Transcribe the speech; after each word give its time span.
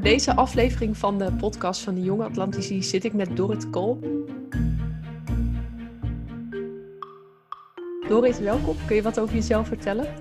Voor 0.00 0.08
deze 0.08 0.36
aflevering 0.36 0.96
van 0.96 1.18
de 1.18 1.32
podcast 1.32 1.80
van 1.80 1.94
de 1.94 2.02
Jonge 2.02 2.24
Atlantici 2.24 2.82
zit 2.82 3.04
ik 3.04 3.12
met 3.12 3.36
Dorrit 3.36 3.70
Kool. 3.70 3.98
Dorrit, 8.08 8.38
welkom. 8.38 8.76
Kun 8.86 8.96
je 8.96 9.02
wat 9.02 9.20
over 9.20 9.34
jezelf 9.34 9.66
vertellen? 9.66 10.14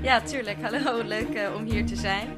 Ja, 0.00 0.20
tuurlijk. 0.20 0.56
Hallo, 0.62 1.02
leuk 1.02 1.34
uh, 1.34 1.54
om 1.56 1.64
hier 1.64 1.86
te 1.86 1.96
zijn. 1.96 2.28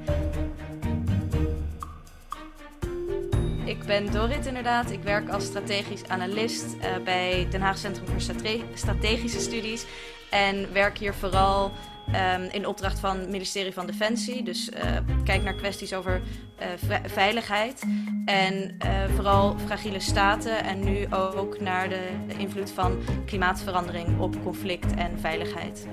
Ik 3.65 3.85
ben 3.87 4.13
Dorit 4.13 4.47
inderdaad. 4.47 4.91
Ik 4.91 5.03
werk 5.03 5.29
als 5.29 5.45
strategisch 5.45 6.09
analist 6.09 6.65
uh, 6.77 7.05
bij 7.05 7.47
Den 7.51 7.61
Haag 7.61 7.79
Centrum 7.79 8.07
voor 8.07 8.21
Strate 8.21 8.61
Strategische 8.75 9.41
Studies. 9.41 9.87
En 10.31 10.73
werk 10.73 10.99
hier 10.99 11.15
vooral 11.15 11.73
um, 12.15 12.49
in 12.51 12.67
opdracht 12.67 12.99
van 12.99 13.19
het 13.19 13.31
ministerie 13.31 13.73
van 13.73 13.87
Defensie. 13.87 14.43
Dus 14.43 14.69
uh, 14.69 14.77
kijk 15.25 15.43
naar 15.43 15.55
kwesties 15.55 15.95
over 15.95 16.21
uh, 16.61 16.67
veiligheid. 17.05 17.83
En 18.25 18.77
vooral 19.15 19.57
fragiele 19.67 20.01
staten. 20.01 20.65
En 20.65 20.85
nu 20.85 21.07
ook 21.11 21.61
naar 21.61 21.89
de 21.89 22.09
invloed 22.37 22.71
van 22.71 22.99
klimaatverandering 23.27 24.19
op 24.19 24.43
conflict 24.43 24.95
en 24.95 25.19
veiligheid. 25.21 25.87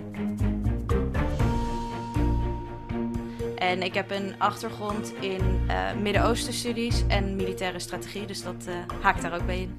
En 3.56 3.82
ik 3.82 3.94
heb 3.94 4.12
een 4.12 4.36
achtergrond 4.38 5.14
in 5.20 5.62
uh, 5.68 6.02
Midden-Oosten 6.02 6.54
studies 6.54 7.04
en 7.08 7.36
militaire 7.36 7.80
strategie, 7.80 8.26
dus 8.26 8.44
dat 8.44 8.68
haakt 9.02 9.22
daar 9.22 9.34
ook 9.34 9.46
bij 9.46 9.60
in. 9.60 9.76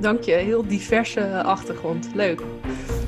Dank 0.00 0.22
je, 0.22 0.32
heel 0.32 0.66
diverse 0.66 1.42
achtergrond. 1.42 2.08
Leuk. 2.14 2.42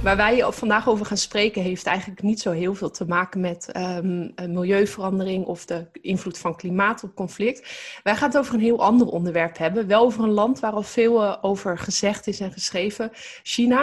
Waar 0.03 0.17
wij 0.17 0.53
vandaag 0.53 0.89
over 0.89 1.07
gaan 1.07 1.17
spreken 1.17 1.63
heeft 1.63 1.87
eigenlijk 1.87 2.23
niet 2.23 2.41
zo 2.41 2.51
heel 2.51 2.75
veel 2.75 2.91
te 2.91 3.07
maken 3.07 3.41
met 3.41 3.77
um, 3.77 4.35
milieuverandering 4.47 5.45
of 5.47 5.65
de 5.65 5.87
invloed 5.93 6.39
van 6.39 6.57
klimaat 6.57 7.03
op 7.03 7.15
conflict. 7.15 7.69
Wij 8.03 8.17
gaan 8.17 8.29
het 8.29 8.39
over 8.39 8.55
een 8.55 8.61
heel 8.61 8.83
ander 8.83 9.07
onderwerp 9.07 9.59
hebben. 9.59 9.87
Wel 9.87 10.05
over 10.05 10.25
een 10.25 10.31
land 10.31 10.61
waar 10.61 10.73
al 10.73 10.83
veel 10.83 11.43
over 11.43 11.79
gezegd 11.79 12.27
is 12.27 12.41
en 12.41 12.53
geschreven, 12.53 13.11
China. 13.43 13.81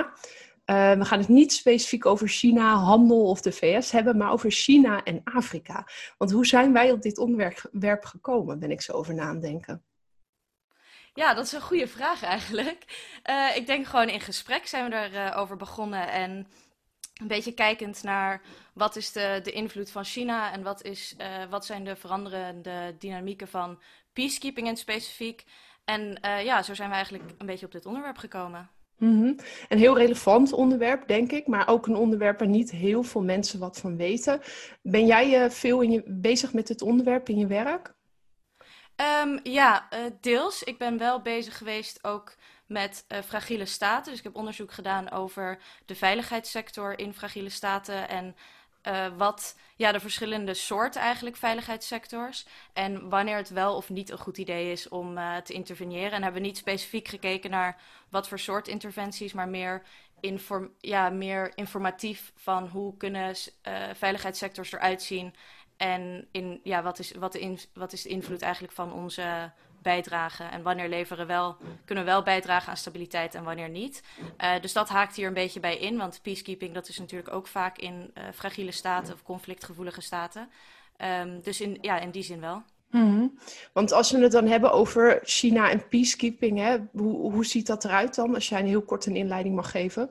Uh, 0.66 0.92
we 0.92 1.06
gaan 1.06 1.20
het 1.20 1.28
niet 1.28 1.54
specifiek 1.54 2.06
over 2.06 2.28
China, 2.28 2.74
handel 2.76 3.30
of 3.30 3.42
de 3.42 3.52
VS 3.52 3.92
hebben, 3.92 4.18
maar 4.18 4.32
over 4.32 4.52
China 4.52 5.04
en 5.04 5.22
Afrika. 5.24 5.88
Want 6.18 6.32
hoe 6.32 6.46
zijn 6.46 6.74
wij 6.74 6.92
op 6.92 7.02
dit 7.02 7.18
onderwerp 7.18 8.06
gekomen, 8.06 8.60
ben 8.60 8.72
ik 8.72 8.82
zo 8.82 8.92
over 8.92 9.14
na 9.14 9.24
aan 9.24 9.40
denken. 9.40 9.84
Ja, 11.16 11.34
dat 11.34 11.46
is 11.46 11.52
een 11.52 11.62
goede 11.62 11.88
vraag 11.88 12.24
eigenlijk. 12.24 12.86
Uh, 13.30 13.56
ik 13.56 13.68
denk 13.68 13.86
gewoon 13.86 14.10
in 14.10 14.22
gesprek 14.22 14.68
zijn 14.68 14.90
we 14.90 14.96
erover 14.96 15.26
uh, 15.26 15.38
over 15.38 15.58
begonnen 15.58 16.10
en 16.10 16.48
een 17.22 17.28
beetje 17.28 17.54
kijkend 17.54 18.04
naar 18.04 18.42
wat 18.74 18.96
is 18.96 19.12
de, 19.12 19.40
de 19.44 19.52
invloed 19.52 19.92
van 19.92 20.04
China 20.04 20.52
en 20.52 20.64
wat, 20.64 20.84
is, 20.84 21.16
uh, 21.18 21.28
wat 21.50 21.66
zijn 21.66 21.84
de 21.84 21.96
veranderende 21.96 22.96
dynamieken 23.00 23.48
van 23.48 23.80
peacekeeping 24.14 24.68
in 24.68 24.78
specifiek. 24.78 25.44
En 25.86 26.18
ja, 26.22 26.64
zo 26.64 26.74
zijn 26.74 26.90
we 26.90 26.96
eigenlijk 26.96 27.24
een 27.38 27.46
beetje 27.46 27.66
op 27.66 27.72
dit 27.72 27.86
onderwerp 27.86 28.18
gekomen. 28.18 28.70
Mm. 28.98 29.36
Een 29.70 29.78
heel 29.78 29.98
relevant 29.98 30.54
onderwerp, 30.54 31.08
denk 31.08 31.32
ik, 31.32 31.48
maar 31.48 31.68
ook 31.68 31.88
een 31.88 31.96
onderwerp 31.96 32.40
waar 32.40 32.48
niet 32.48 32.72
heel 32.72 33.04
veel 33.04 33.22
mensen 33.22 33.60
wat 33.60 33.80
van 33.80 33.98
weten. 33.98 34.42
Ben 34.82 35.06
jij 35.06 35.52
veel 35.52 35.82
in 35.82 35.92
je, 35.92 36.04
bezig 36.06 36.54
met 36.54 36.68
dit 36.68 36.82
onderwerp 36.82 37.30
in 37.30 37.38
je 37.38 37.48
werk? 37.48 37.94
Um, 38.98 39.40
ja, 39.44 39.88
uh, 39.94 40.00
deels. 40.22 40.64
Ik 40.64 40.78
ben 40.78 40.98
wel 40.98 41.22
bezig 41.22 41.58
geweest 41.58 42.04
ook 42.04 42.36
met 42.66 43.06
uh, 43.08 43.20
fragiele 43.20 43.66
staten. 43.66 44.10
Dus 44.10 44.18
ik 44.18 44.24
heb 44.24 44.36
onderzoek 44.36 44.72
gedaan 44.72 45.12
over 45.12 45.60
de 45.86 45.96
veiligheidssector 45.96 47.00
in 47.00 47.14
fragiele 47.14 47.50
staten 47.50 48.10
en 48.10 48.36
uh, 48.84 49.08
wat 49.18 49.58
ja, 49.76 49.92
de 49.92 50.00
verschillende 50.00 50.54
soorten 50.54 51.02
eigenlijk 51.02 51.36
veiligheidssectors. 51.36 52.46
En 52.74 53.10
wanneer 53.10 53.38
het 53.38 53.50
wel 53.50 53.76
of 53.76 53.90
niet 53.90 54.10
een 54.10 54.18
goed 54.18 54.38
idee 54.38 54.72
is 54.72 54.90
om 54.90 55.16
te 55.44 55.54
interveneren. 55.54 56.12
En 56.12 56.24
hebben 56.24 56.42
niet 56.42 56.58
specifiek 56.58 57.08
gekeken 57.08 57.50
naar 57.50 57.82
wat 58.10 58.28
voor 58.28 58.40
soort 58.40 58.68
interventies, 58.68 59.34
maar 59.34 59.50
meer, 59.50 59.84
inform 60.20 60.72
ja, 60.80 61.10
meer 61.10 61.52
informatief 61.56 62.32
van 62.36 62.68
hoe 62.68 62.98
kunnen 62.98 63.36
veiligheidssectors 63.94 64.72
eruit 64.72 65.02
zien. 65.02 65.36
En 65.78 66.28
in, 66.32 66.60
ja, 66.64 66.84
wat, 66.84 67.00
is, 67.00 67.12
wat, 67.12 67.36
in, 67.36 67.60
wat 67.74 67.94
is 67.94 68.02
de 68.02 68.10
invloed 68.10 68.42
eigenlijk 68.42 68.74
van 68.74 68.94
onze 68.94 69.52
bijdragen 69.82 70.52
en 70.52 70.62
wanneer 70.62 70.90
leveren 70.90 71.28
wel, 71.28 71.58
kunnen 71.86 72.04
we 72.04 72.10
wel 72.10 72.24
bijdragen 72.24 72.70
aan 72.70 72.78
stabiliteit 72.78 73.36
en 73.36 73.44
wanneer 73.44 73.70
niet. 73.70 74.04
Uh, 74.44 74.62
dus 74.62 74.74
dat 74.74 74.90
haakt 74.90 75.16
hier 75.16 75.28
een 75.28 75.34
beetje 75.34 75.60
bij 75.60 75.78
in, 75.78 75.98
want 75.98 76.20
peacekeeping 76.22 76.74
dat 76.74 76.88
is 76.88 77.00
natuurlijk 77.00 77.34
ook 77.34 77.48
vaak 77.48 77.78
in 77.78 78.12
uh, 78.18 78.24
fragiele 78.34 78.72
staten 78.72 79.14
of 79.14 79.24
conflictgevoelige 79.24 80.02
staten. 80.02 80.50
Um, 81.22 81.42
dus 81.42 81.62
in, 81.62 81.78
ja, 81.82 82.00
in 82.00 82.12
die 82.12 82.24
zin 82.24 82.40
wel. 82.40 82.64
-hmm. 82.90 83.38
Want 83.74 83.92
als 83.92 84.12
we 84.12 84.20
het 84.20 84.32
dan 84.32 84.48
hebben 84.48 84.72
over 84.72 85.20
China 85.24 85.70
en 85.70 85.88
peacekeeping, 85.88 86.58
hè, 86.58 86.78
hoe, 86.92 87.32
hoe 87.32 87.46
ziet 87.46 87.68
dat 87.68 87.86
eruit 87.86 88.16
dan? 88.16 88.36
Als 88.36 88.50
jij 88.50 88.60
een 88.60 88.68
heel 88.68 88.82
kort 88.82 89.06
een 89.06 89.16
inleiding 89.16 89.56
mag 89.56 89.72
geven. 89.72 90.10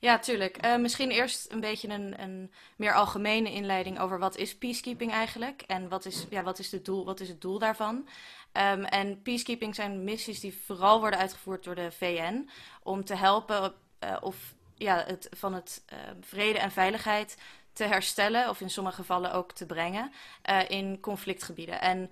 Ja, 0.00 0.18
tuurlijk. 0.18 0.66
Uh, 0.66 0.76
misschien 0.76 1.10
eerst 1.10 1.52
een 1.52 1.60
beetje 1.60 1.88
een, 1.88 2.22
een, 2.22 2.52
meer 2.76 2.94
algemene 2.94 3.52
inleiding 3.52 4.00
over 4.00 4.18
wat 4.18 4.36
is 4.36 4.56
peacekeeping 4.58 5.12
eigenlijk 5.12 5.62
en 5.62 5.88
wat 5.88 6.04
is, 6.04 6.26
ja, 6.30 6.42
wat 6.42 6.58
is, 6.58 6.72
het, 6.72 6.84
doel, 6.84 7.04
wat 7.04 7.20
is 7.20 7.28
het 7.28 7.40
doel 7.40 7.58
daarvan. 7.58 8.08
Um, 8.52 8.84
en 8.84 9.22
peacekeeping 9.22 9.74
zijn 9.74 10.04
missies 10.04 10.40
die 10.40 10.60
vooral 10.64 11.00
worden 11.00 11.18
uitgevoerd 11.18 11.64
door 11.64 11.74
de 11.74 11.90
VN 11.90 12.48
om 12.82 13.04
te 13.04 13.14
helpen 13.14 13.74
uh, 14.04 14.16
of 14.20 14.54
ja, 14.74 15.04
het, 15.06 15.28
van 15.36 15.54
het 15.54 15.82
uh, 15.92 15.98
vrede 16.20 16.58
en 16.58 16.70
veiligheid 16.70 17.36
te 17.72 17.84
herstellen, 17.84 18.48
of 18.48 18.60
in 18.60 18.70
sommige 18.70 18.96
gevallen 18.96 19.32
ook 19.32 19.52
te 19.52 19.66
brengen, 19.66 20.12
uh, 20.50 20.60
in 20.68 21.00
conflictgebieden. 21.00 21.80
En 21.80 22.10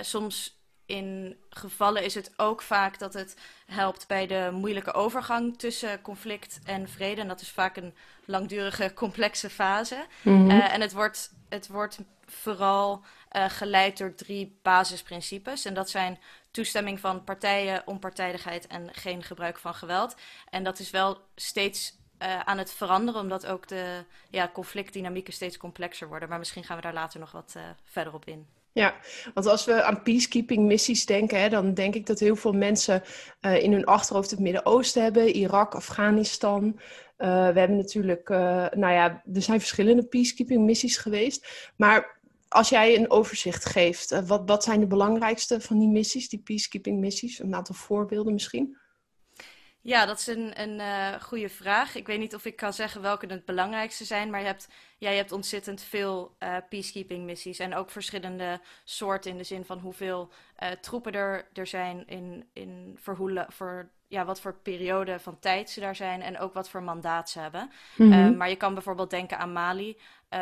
soms 0.00 0.57
in 0.88 1.36
gevallen 1.50 2.04
is 2.04 2.14
het 2.14 2.32
ook 2.36 2.62
vaak 2.62 2.98
dat 2.98 3.14
het 3.14 3.36
helpt 3.66 4.06
bij 4.06 4.26
de 4.26 4.48
moeilijke 4.52 4.92
overgang 4.92 5.58
tussen 5.58 6.00
conflict 6.00 6.58
en 6.64 6.88
vrede. 6.88 7.20
En 7.20 7.28
dat 7.28 7.40
is 7.40 7.50
vaak 7.50 7.76
een 7.76 7.94
langdurige, 8.24 8.92
complexe 8.94 9.50
fase. 9.50 10.06
Mm 10.22 10.50
-hmm. 10.50 10.60
en 10.60 10.80
het 10.80 10.92
wordt, 10.92 11.32
het 11.48 11.66
wordt 11.66 11.98
vooral 12.26 13.04
uh, 13.32 13.44
geleid 13.48 13.98
door 13.98 14.14
drie 14.14 14.58
basisprincipes. 14.62 15.64
En 15.64 15.74
dat 15.74 15.90
zijn 15.90 16.18
toestemming 16.50 17.00
van 17.00 17.24
partijen, 17.24 17.82
onpartijdigheid 17.86 18.66
en 18.66 18.88
geen 18.92 19.22
gebruik 19.22 19.58
van 19.58 19.74
geweld. 19.74 20.16
En 20.50 20.64
dat 20.64 20.78
is 20.78 20.90
wel 20.90 21.20
steeds 21.34 21.96
uh, 22.22 22.40
aan 22.40 22.58
het 22.58 22.72
veranderen, 22.72 23.20
omdat 23.20 23.46
ook 23.46 23.68
de 23.68 24.04
ja, 24.30 24.50
conflictdynamieken 24.52 25.32
steeds 25.32 25.56
complexer 25.56 26.08
worden. 26.08 26.28
Maar 26.28 26.38
misschien 26.38 26.64
gaan 26.64 26.76
we 26.76 26.82
daar 26.82 26.92
later 26.92 27.20
nog 27.20 27.32
wat 27.32 27.56
verder 27.84 28.14
op 28.14 28.24
in. 28.24 28.46
Ja, 28.72 28.94
want 29.34 29.46
als 29.46 29.64
we 29.64 29.82
aan 29.82 30.02
peacekeeping 30.02 30.66
missies 30.66 31.06
denken, 31.06 31.40
hè, 31.40 31.48
dan 31.48 31.74
denk 31.74 31.94
ik 31.94 32.06
dat 32.06 32.18
heel 32.18 32.36
veel 32.36 32.52
mensen 32.52 33.02
uh, 33.40 33.62
in 33.62 33.72
hun 33.72 33.84
achterhoofd 33.84 34.30
het 34.30 34.40
Midden-Oosten 34.40 35.02
hebben, 35.02 35.36
Irak, 35.36 35.74
Afghanistan. 35.74 36.64
Uh, 36.64 37.26
we 37.26 37.58
hebben 37.58 37.76
natuurlijk, 37.76 38.28
uh, 38.28 38.38
nou 38.70 38.92
ja, 38.92 39.22
er 39.34 39.42
zijn 39.42 39.58
verschillende 39.58 40.06
peacekeeping 40.06 40.64
missies 40.64 40.96
geweest. 40.96 41.70
Maar 41.76 42.20
als 42.48 42.68
jij 42.68 42.96
een 42.96 43.10
overzicht 43.10 43.64
geeft, 43.64 44.26
wat, 44.26 44.42
wat 44.46 44.64
zijn 44.64 44.80
de 44.80 44.86
belangrijkste 44.86 45.60
van 45.60 45.78
die 45.78 45.88
missies, 45.88 46.28
die 46.28 46.42
peacekeeping 46.42 46.98
missies? 46.98 47.38
Een 47.38 47.54
aantal 47.54 47.74
voorbeelden 47.74 48.32
misschien? 48.32 48.76
Ja, 49.88 50.06
dat 50.06 50.18
is 50.18 50.26
een, 50.26 50.60
een 50.60 50.78
uh, 50.78 51.20
goede 51.20 51.48
vraag. 51.48 51.94
Ik 51.94 52.06
weet 52.06 52.18
niet 52.18 52.34
of 52.34 52.44
ik 52.44 52.56
kan 52.56 52.72
zeggen 52.72 53.02
welke 53.02 53.26
het 53.26 53.44
belangrijkste 53.44 54.04
zijn, 54.04 54.30
maar 54.30 54.40
je 54.40 54.46
hebt, 54.46 54.68
ja, 54.98 55.10
je 55.10 55.16
hebt 55.16 55.32
ontzettend 55.32 55.82
veel 55.82 56.36
uh, 56.38 56.56
peacekeeping 56.68 57.24
missies 57.24 57.58
en 57.58 57.74
ook 57.74 57.90
verschillende 57.90 58.60
soorten 58.84 59.30
in 59.30 59.36
de 59.36 59.44
zin 59.44 59.64
van 59.64 59.78
hoeveel 59.78 60.32
uh, 60.62 60.68
troepen 60.70 61.12
er, 61.12 61.46
er 61.52 61.66
zijn 61.66 62.06
in, 62.06 62.48
in 62.52 62.96
voor, 63.00 63.14
hoe, 63.14 63.46
voor 63.48 63.88
ja, 64.08 64.24
wat 64.24 64.40
voor 64.40 64.54
periode 64.54 65.18
van 65.18 65.38
tijd 65.38 65.70
ze 65.70 65.80
daar 65.80 65.96
zijn 65.96 66.22
en 66.22 66.38
ook 66.38 66.54
wat 66.54 66.68
voor 66.68 66.82
mandaat 66.82 67.30
ze 67.30 67.40
hebben. 67.40 67.70
Mm 67.96 68.12
-hmm. 68.12 68.36
maar 68.36 68.48
je 68.48 68.56
kan 68.56 68.74
bijvoorbeeld 68.74 69.10
denken 69.10 69.38
aan 69.38 69.52
Mali 69.52 69.98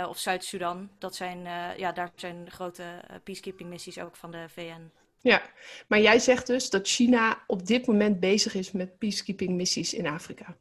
of 0.08 0.18
Zuid-Sudan. 0.18 0.90
Dat 0.98 1.14
zijn, 1.14 1.44
ja, 1.76 1.92
daar 1.92 2.10
zijn 2.14 2.50
grote 2.50 2.84
peacekeeping 3.24 3.68
missies 3.68 3.98
ook 3.98 4.16
van 4.16 4.30
de 4.30 4.44
VN. 4.48 4.90
Ja, 5.26 5.42
maar 5.88 6.00
jij 6.00 6.18
zegt 6.18 6.46
dus 6.46 6.70
dat 6.70 6.88
China 6.88 7.42
op 7.46 7.66
dit 7.66 7.86
moment 7.86 8.20
bezig 8.20 8.54
is 8.54 8.72
met 8.72 8.98
peacekeeping 8.98 9.50
missies 9.50 9.94
in 9.94 10.06
Afrika. 10.06 10.56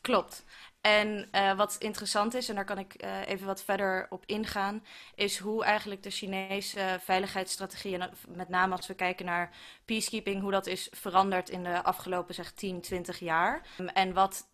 Klopt. 0.00 0.44
En 0.80 1.28
uh, 1.32 1.56
wat 1.56 1.76
interessant 1.78 2.34
is, 2.34 2.48
en 2.48 2.54
daar 2.54 2.64
kan 2.64 2.78
ik 2.78 3.04
uh, 3.04 3.28
even 3.28 3.46
wat 3.46 3.62
verder 3.62 4.06
op 4.10 4.22
ingaan, 4.26 4.84
is 5.14 5.38
hoe 5.38 5.64
eigenlijk 5.64 6.02
de 6.02 6.10
Chinese 6.10 6.98
veiligheidsstrategie, 7.00 7.98
en 7.98 8.10
met 8.28 8.48
name 8.48 8.76
als 8.76 8.86
we 8.86 8.94
kijken 8.94 9.26
naar 9.26 9.50
peacekeeping, 9.84 10.40
hoe 10.40 10.50
dat 10.50 10.66
is 10.66 10.88
veranderd 10.90 11.50
in 11.50 11.62
de 11.62 11.82
afgelopen 11.82 12.34
zeg 12.34 12.52
10, 12.52 12.80
20 12.80 13.18
jaar. 13.18 13.66
En 13.92 14.12
wat 14.12 14.46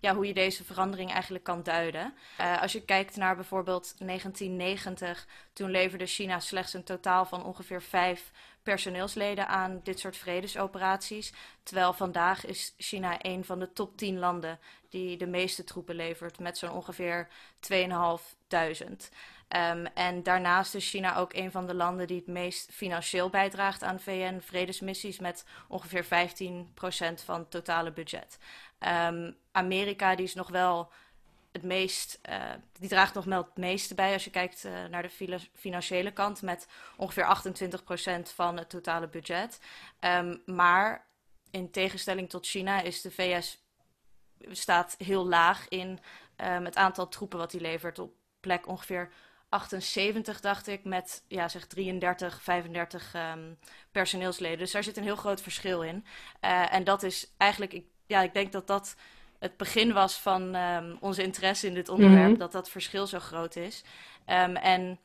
ja, 0.00 0.14
hoe 0.14 0.26
je 0.26 0.34
deze 0.34 0.64
verandering 0.64 1.12
eigenlijk 1.12 1.44
kan 1.44 1.62
duiden. 1.62 2.14
Uh, 2.40 2.62
als 2.62 2.72
je 2.72 2.84
kijkt 2.84 3.16
naar 3.16 3.34
bijvoorbeeld 3.34 3.94
1990, 3.98 5.26
toen 5.52 5.70
leverde 5.70 6.06
China 6.06 6.40
slechts 6.40 6.74
een 6.74 6.84
totaal 6.84 7.24
van 7.24 7.44
ongeveer 7.44 7.82
vijf 7.82 8.30
personeelsleden 8.62 9.48
aan 9.48 9.80
dit 9.82 9.98
soort 9.98 10.16
vredesoperaties. 10.16 11.32
Terwijl 11.62 11.92
vandaag 11.92 12.46
is 12.46 12.74
China 12.78 13.16
een 13.18 13.44
van 13.44 13.58
de 13.58 13.72
top 13.72 13.96
10 13.96 14.18
landen 14.18 14.58
die 14.88 15.16
de 15.16 15.26
meeste 15.26 15.64
troepen 15.64 15.94
levert, 15.94 16.38
met 16.38 16.58
zo'n 16.58 16.72
ongeveer 16.72 17.28
2.500. 17.60 19.08
Ehm, 19.48 19.86
en 19.94 20.22
daarnaast 20.22 20.74
is 20.74 20.90
China 20.90 21.16
ook 21.16 21.34
een 21.34 21.50
van 21.50 21.66
de 21.66 21.74
landen 21.74 22.06
die 22.06 22.16
het 22.16 22.26
meest 22.26 22.70
financieel 22.72 23.30
bijdraagt 23.30 23.82
aan 23.82 24.00
VN-vredesmissies 24.00 25.18
met 25.18 25.44
ongeveer 25.68 26.04
15% 26.04 27.22
van 27.24 27.38
het 27.38 27.50
totale 27.50 27.92
budget. 27.92 28.38
Um, 28.86 29.36
Amerika 29.52 30.14
die 30.14 30.24
is 30.24 30.34
nog 30.34 30.48
wel 30.48 30.92
het 31.52 31.62
meest, 31.62 32.18
uh, 32.28 32.42
die 32.72 32.88
draagt 32.88 33.14
nog 33.14 33.24
wel 33.24 33.42
het 33.42 33.56
meeste 33.56 33.94
bij 33.94 34.12
als 34.12 34.24
je 34.24 34.30
kijkt 34.30 34.64
uh, 34.64 34.84
naar 34.84 35.02
de 35.02 35.38
financiële 35.54 36.12
kant 36.12 36.42
met 36.42 36.68
ongeveer 36.96 37.26
28% 38.28 38.34
van 38.34 38.56
het 38.56 38.68
totale 38.70 39.08
budget. 39.08 39.60
Um, 40.00 40.42
maar 40.46 41.06
in 41.50 41.70
tegenstelling 41.70 42.28
tot 42.28 42.46
China 42.46 42.80
is 42.80 43.00
de 43.00 43.10
VS 43.10 43.62
staat 44.50 44.94
heel 44.98 45.26
laag 45.26 45.68
in 45.68 45.88
um, 46.36 46.64
het 46.64 46.76
aantal 46.76 47.08
troepen 47.08 47.38
wat 47.38 47.52
hij 47.52 47.60
levert 47.60 47.98
op 47.98 48.12
plek 48.40 48.66
ongeveer 48.66 49.10
78, 49.48 50.40
dacht 50.40 50.66
ik, 50.66 50.84
met 50.84 51.24
ja, 51.28 51.48
zeg 51.48 51.66
33, 51.66 52.42
35 52.42 53.14
um, 53.14 53.58
personeelsleden. 53.92 54.58
Dus 54.58 54.70
daar 54.70 54.84
zit 54.84 54.96
een 54.96 55.02
heel 55.02 55.16
groot 55.16 55.40
verschil 55.40 55.82
in. 55.82 56.04
Uh, 56.44 56.74
en 56.74 56.84
dat 56.84 57.02
is 57.02 57.32
eigenlijk, 57.36 57.72
ik, 57.72 57.86
ja, 58.08 58.22
ik 58.22 58.34
denk 58.34 58.52
dat 58.52 58.66
dat 58.66 58.96
het 59.38 59.56
begin 59.56 59.92
was 59.92 60.14
van 60.16 60.54
um, 60.54 60.96
onze 61.00 61.22
interesse 61.22 61.66
in 61.66 61.74
dit 61.74 61.88
onderwerp, 61.88 62.22
mm 62.22 62.28
-hmm. 62.28 62.38
dat 62.38 62.52
dat 62.52 62.70
verschil 62.70 63.06
zo 63.06 63.18
groot 63.18 63.56
is. 63.56 63.82
Um, 64.26 64.56
en 64.56 64.98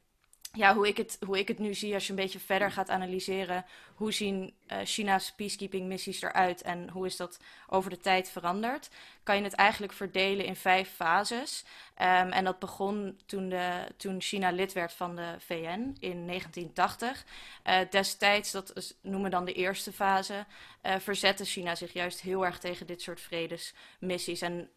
ja, 0.58 0.76
hoe 0.76 0.88
ik, 0.88 0.98
het, 0.98 1.18
hoe 1.26 1.40
ik 1.40 1.48
het 1.48 1.60
nu 1.60 1.74
zie, 1.74 1.94
als 1.94 2.04
je 2.04 2.10
een 2.10 2.16
beetje 2.16 2.40
verder 2.40 2.72
gaat 2.72 2.90
analyseren, 2.90 3.66
hoe 3.96 4.12
zien 4.12 4.54
uh, 4.68 4.78
China's 4.84 5.32
peacekeeping 5.32 5.88
missies 5.88 6.22
eruit 6.22 6.62
en 6.62 6.90
hoe 6.90 7.06
is 7.06 7.16
dat 7.18 7.40
over 7.68 7.90
de 7.90 7.98
tijd 7.98 8.30
veranderd, 8.30 8.90
kan 9.24 9.36
je 9.36 9.44
het 9.44 9.54
eigenlijk 9.54 9.94
verdelen 9.94 10.46
in 10.46 10.56
vijf 10.56 10.90
fases. 10.90 11.64
Um, 12.02 12.32
en 12.32 12.44
dat 12.44 12.60
begon 12.60 13.20
toen, 13.26 13.50
de, 13.50 13.88
toen 13.98 14.22
China 14.22 14.52
lid 14.52 14.74
werd 14.74 14.94
van 14.94 15.16
de 15.16 15.36
VN 15.40 15.96
in 16.00 16.28
1980. 16.28 17.26
Uh, 17.66 17.80
destijds, 17.90 18.52
dat 18.52 18.96
noemen 19.02 19.24
we 19.24 19.30
dan 19.30 19.46
de 19.46 19.54
eerste 19.54 19.92
fase, 19.92 20.46
uh, 20.84 20.96
verzette 21.00 21.46
China 21.46 21.76
zich 21.76 21.94
juist 21.94 22.22
heel 22.22 22.46
erg 22.46 22.60
tegen 22.60 22.88
dit 22.88 23.02
soort 23.02 23.22
vredesmissies. 23.22 24.42
En 24.42 24.70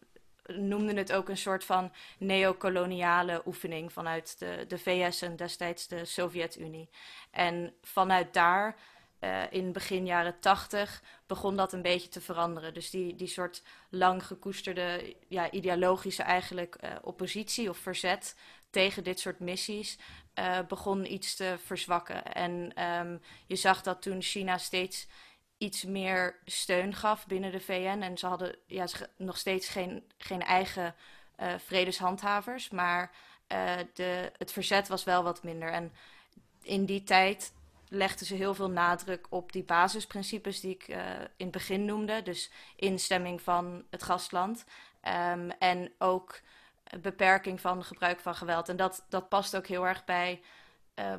noemden 0.47 0.97
het 0.97 1.13
ook 1.13 1.29
een 1.29 1.37
soort 1.37 1.63
van 1.63 1.91
neocoloniale 2.17 3.41
oefening 3.45 3.93
vanuit 3.93 4.39
de, 4.39 4.65
de 4.67 4.77
VS 4.77 5.21
en 5.21 5.35
destijds 5.35 5.87
de 5.87 6.05
Sovjet-Unie. 6.05 6.89
En 7.31 7.73
vanuit 7.81 8.33
daar, 8.33 8.75
uh, 9.19 9.51
in 9.51 9.71
begin 9.71 10.05
jaren 10.05 10.39
tachtig, 10.39 11.03
begon 11.25 11.55
dat 11.55 11.73
een 11.73 11.81
beetje 11.81 12.09
te 12.09 12.21
veranderen. 12.21 12.73
Dus 12.73 12.89
die, 12.89 13.15
die 13.15 13.27
soort 13.27 13.63
lang 13.89 14.25
gekoesterde, 14.25 15.15
ja, 15.27 15.51
ideologische 15.51 16.23
eigenlijk 16.23 16.77
uh, 16.83 16.89
oppositie 17.01 17.69
of 17.69 17.77
verzet 17.77 18.35
tegen 18.69 19.03
dit 19.03 19.19
soort 19.19 19.39
missies 19.39 19.97
uh, 20.39 20.59
begon 20.67 21.13
iets 21.13 21.35
te 21.35 21.55
verzwakken. 21.65 22.33
En 22.33 22.83
um, 22.83 23.21
je 23.45 23.55
zag 23.55 23.81
dat 23.81 24.01
toen 24.01 24.21
China 24.21 24.57
steeds 24.57 25.07
iets 25.57 25.83
meer 25.83 26.39
steun 26.45 26.93
gaf 26.93 27.27
binnen 27.27 27.51
de 27.51 27.59
VN. 27.59 27.99
En 28.01 28.17
ze 28.17 28.27
hadden 28.27 28.55
ja, 28.65 28.87
nog 29.17 29.37
steeds 29.37 29.69
geen, 29.69 30.03
geen 30.17 30.41
eigen 30.41 30.95
uh, 31.39 31.53
vredeshandhavers, 31.57 32.69
maar 32.69 33.11
uh, 33.51 33.75
de, 33.93 34.31
het 34.37 34.51
verzet 34.51 34.87
was 34.87 35.03
wel 35.03 35.23
wat 35.23 35.43
minder. 35.43 35.71
En 35.71 35.93
in 36.61 36.85
die 36.85 37.03
tijd 37.03 37.53
legden 37.89 38.25
ze 38.25 38.35
heel 38.35 38.53
veel 38.53 38.69
nadruk 38.69 39.25
op 39.29 39.51
die 39.51 39.63
basisprincipes 39.63 40.59
die 40.59 40.73
ik 40.73 40.87
uh, 40.87 40.97
in 41.19 41.45
het 41.45 41.51
begin 41.51 41.85
noemde. 41.85 42.21
Dus 42.21 42.51
instemming 42.75 43.41
van 43.41 43.85
het 43.89 44.03
gastland 44.03 44.65
um, 45.31 45.51
en 45.51 45.91
ook 45.97 46.39
beperking 47.01 47.61
van 47.61 47.83
gebruik 47.83 48.19
van 48.19 48.35
geweld. 48.35 48.69
En 48.69 48.75
dat, 48.75 49.05
dat 49.09 49.29
past 49.29 49.55
ook 49.55 49.67
heel 49.67 49.87
erg 49.87 50.05
bij 50.05 50.41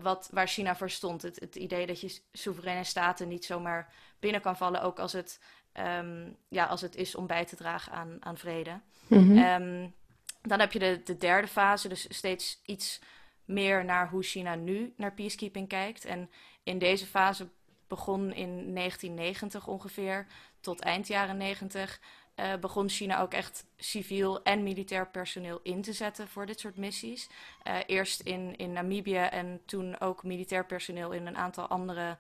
wat, 0.01 0.29
waar 0.33 0.49
China 0.49 0.77
voor 0.77 0.91
stond. 0.91 1.23
Het, 1.23 1.41
het 1.41 1.57
idee 1.57 1.87
dat 1.87 2.01
je 2.01 2.21
soevereine 2.33 2.85
staten 2.85 3.29
niet 3.29 3.45
zomaar 3.45 3.93
binnen 4.21 4.41
kan 4.41 4.57
vallen, 4.57 4.83
ook 4.83 4.99
als 4.99 5.13
het, 5.13 5.41
um, 5.75 6.37
ja, 6.49 6.65
als 6.65 6.81
het 6.81 6.97
is 6.97 7.15
om 7.15 7.27
bij 7.27 7.45
te 7.45 7.57
dragen 7.57 7.93
aan, 7.93 8.17
aan 8.21 8.37
vrede. 8.37 8.81
Mm 9.07 9.19
-hmm. 9.19 9.39
um, 9.39 9.95
dan 10.43 10.61
heb 10.61 10.73
je 10.73 10.79
de, 10.79 11.01
de 11.05 11.17
derde 11.17 11.49
fase, 11.49 11.89
dus 11.89 12.07
steeds 12.09 12.61
iets 12.65 13.01
meer 13.45 13.85
naar 13.85 14.09
hoe 14.09 14.23
China 14.23 14.55
nu 14.55 14.93
naar 14.97 15.15
peacekeeping 15.15 15.69
kijkt. 15.69 16.05
En 16.05 16.31
in 16.63 16.79
deze 16.79 17.07
fase 17.07 17.49
begon 17.87 18.33
in 18.33 18.75
1990 18.75 19.67
ongeveer 19.67 20.27
tot 20.61 20.81
eind 20.81 21.07
jaren 21.07 21.37
90 21.37 22.01
uh, 22.41 22.55
begon 22.61 22.89
China 22.89 23.21
ook 23.21 23.33
echt 23.33 23.65
civiel 23.77 24.43
en 24.43 24.63
militair 24.63 25.09
personeel 25.09 25.61
in 25.63 25.83
te 25.83 25.93
zetten 25.93 26.29
voor 26.29 26.47
dit 26.47 26.61
soort 26.61 26.77
missies. 26.77 27.29
Uh, 27.67 27.77
eerst 27.87 28.21
in, 28.21 28.57
in 28.57 28.73
Namibië 28.73 29.17
en 29.17 29.61
toen 29.65 30.01
ook 30.01 30.23
militair 30.23 30.67
personeel 30.67 31.11
in 31.11 31.27
een 31.27 31.37
aantal 31.37 31.67
andere 31.67 32.17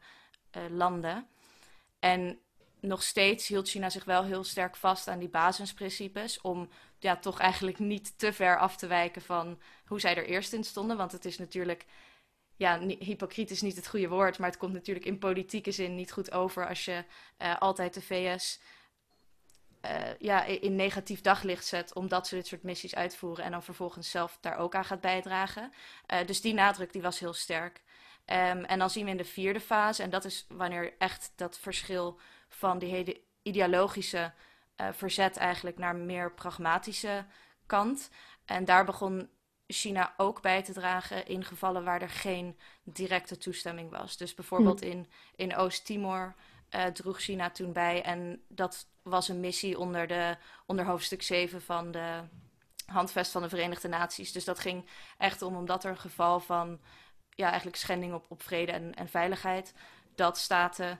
uh, 0.56 0.62
landen. 0.70 1.26
En 1.98 2.38
nog 2.80 3.02
steeds 3.02 3.48
hield 3.48 3.68
China 3.68 3.90
zich 3.90 4.04
wel 4.04 4.24
heel 4.24 4.44
sterk 4.44 4.76
vast 4.76 5.08
aan 5.08 5.18
die 5.18 5.28
basisprincipes 5.28 6.40
om 6.40 6.68
ja, 6.98 7.16
toch 7.16 7.38
eigenlijk 7.38 7.78
niet 7.78 8.18
te 8.18 8.32
ver 8.32 8.58
af 8.58 8.76
te 8.76 8.86
wijken 8.86 9.22
van 9.22 9.60
hoe 9.86 10.00
zij 10.00 10.16
er 10.16 10.26
eerst 10.26 10.52
in 10.52 10.64
stonden. 10.64 10.96
Want 10.96 11.12
het 11.12 11.24
is 11.24 11.38
natuurlijk, 11.38 11.84
ja, 12.56 12.78
hypocriet 12.98 13.50
is 13.50 13.62
niet 13.62 13.76
het 13.76 13.88
goede 13.88 14.08
woord, 14.08 14.38
maar 14.38 14.48
het 14.48 14.58
komt 14.58 14.72
natuurlijk 14.72 15.06
in 15.06 15.18
politieke 15.18 15.72
zin 15.72 15.94
niet 15.94 16.12
goed 16.12 16.32
over 16.32 16.68
als 16.68 16.84
je 16.84 17.04
altijd 17.58 17.94
de 17.94 18.02
VS 18.02 18.60
uh, 19.84 20.18
ja, 20.18 20.44
in 20.44 20.76
negatief 20.76 21.20
daglicht 21.20 21.66
zet, 21.66 21.94
omdat 21.94 22.26
ze 22.26 22.34
dit 22.34 22.46
soort 22.46 22.62
missies 22.62 22.94
uitvoeren 22.94 23.44
en 23.44 23.50
dan 23.50 23.62
vervolgens 23.62 24.10
zelf 24.10 24.38
daar 24.40 24.56
ook 24.56 24.74
aan 24.74 24.84
gaat 24.84 25.00
bijdragen. 25.00 25.72
Uh, 26.12 26.26
dus 26.26 26.40
die 26.40 26.54
nadruk 26.54 26.92
die 26.92 27.02
was 27.02 27.18
heel 27.18 27.32
sterk. 27.32 27.82
Um, 28.30 28.64
en 28.64 28.78
dan 28.78 28.90
zien 28.90 29.04
we 29.04 29.10
in 29.10 29.16
de 29.16 29.24
vierde 29.24 29.60
fase, 29.60 30.02
en 30.02 30.10
dat 30.10 30.24
is 30.24 30.46
wanneer 30.48 30.94
echt 30.98 31.32
dat 31.36 31.58
verschil 31.58 32.18
van 32.48 32.78
die 32.78 32.90
hele 32.90 33.20
ideologische 33.42 34.32
uh, 34.76 34.88
verzet 34.92 35.36
eigenlijk 35.36 35.78
naar 35.78 35.96
meer 35.96 36.32
pragmatische 36.32 37.24
kant. 37.66 38.10
En 38.44 38.64
daar 38.64 38.84
begon 38.84 39.28
China 39.66 40.14
ook 40.16 40.42
bij 40.42 40.62
te 40.62 40.72
dragen 40.72 41.26
in 41.26 41.44
gevallen 41.44 41.84
waar 41.84 42.02
er 42.02 42.10
geen 42.10 42.58
directe 42.82 43.38
toestemming 43.38 43.90
was. 43.90 44.16
Dus 44.16 44.34
bijvoorbeeld 44.34 44.80
mm. 44.80 44.88
in, 44.90 45.08
in 45.36 45.56
Oost-Timor 45.56 46.34
uh, 46.74 46.84
droeg 46.84 47.20
China 47.20 47.50
toen 47.50 47.72
bij. 47.72 48.02
En 48.02 48.42
dat 48.48 48.86
was 49.02 49.28
een 49.28 49.40
missie 49.40 49.78
onder, 49.78 50.06
de, 50.06 50.36
onder 50.66 50.84
hoofdstuk 50.84 51.22
7 51.22 51.62
van 51.62 51.90
de 51.90 52.20
handvest 52.86 53.32
van 53.32 53.42
de 53.42 53.48
Verenigde 53.48 53.88
Naties. 53.88 54.32
Dus 54.32 54.44
dat 54.44 54.58
ging 54.58 54.86
echt 55.18 55.42
om, 55.42 55.56
omdat 55.56 55.84
er 55.84 55.90
een 55.90 55.98
geval 55.98 56.40
van 56.40 56.80
ja, 57.38 57.46
eigenlijk 57.46 57.76
schending 57.76 58.14
op, 58.14 58.24
op 58.28 58.42
vrede 58.42 58.72
en, 58.72 58.94
en 58.94 59.08
veiligheid, 59.08 59.74
dat 60.14 60.38
staten 60.38 60.98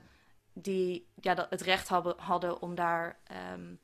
die 0.53 1.07
ja, 1.21 1.35
dat 1.35 1.51
het 1.51 1.61
recht 1.61 1.89
hadden, 1.89 2.15
hadden 2.19 2.63
om, 2.63 2.75
daar, 2.75 3.19
um, 3.53 3.79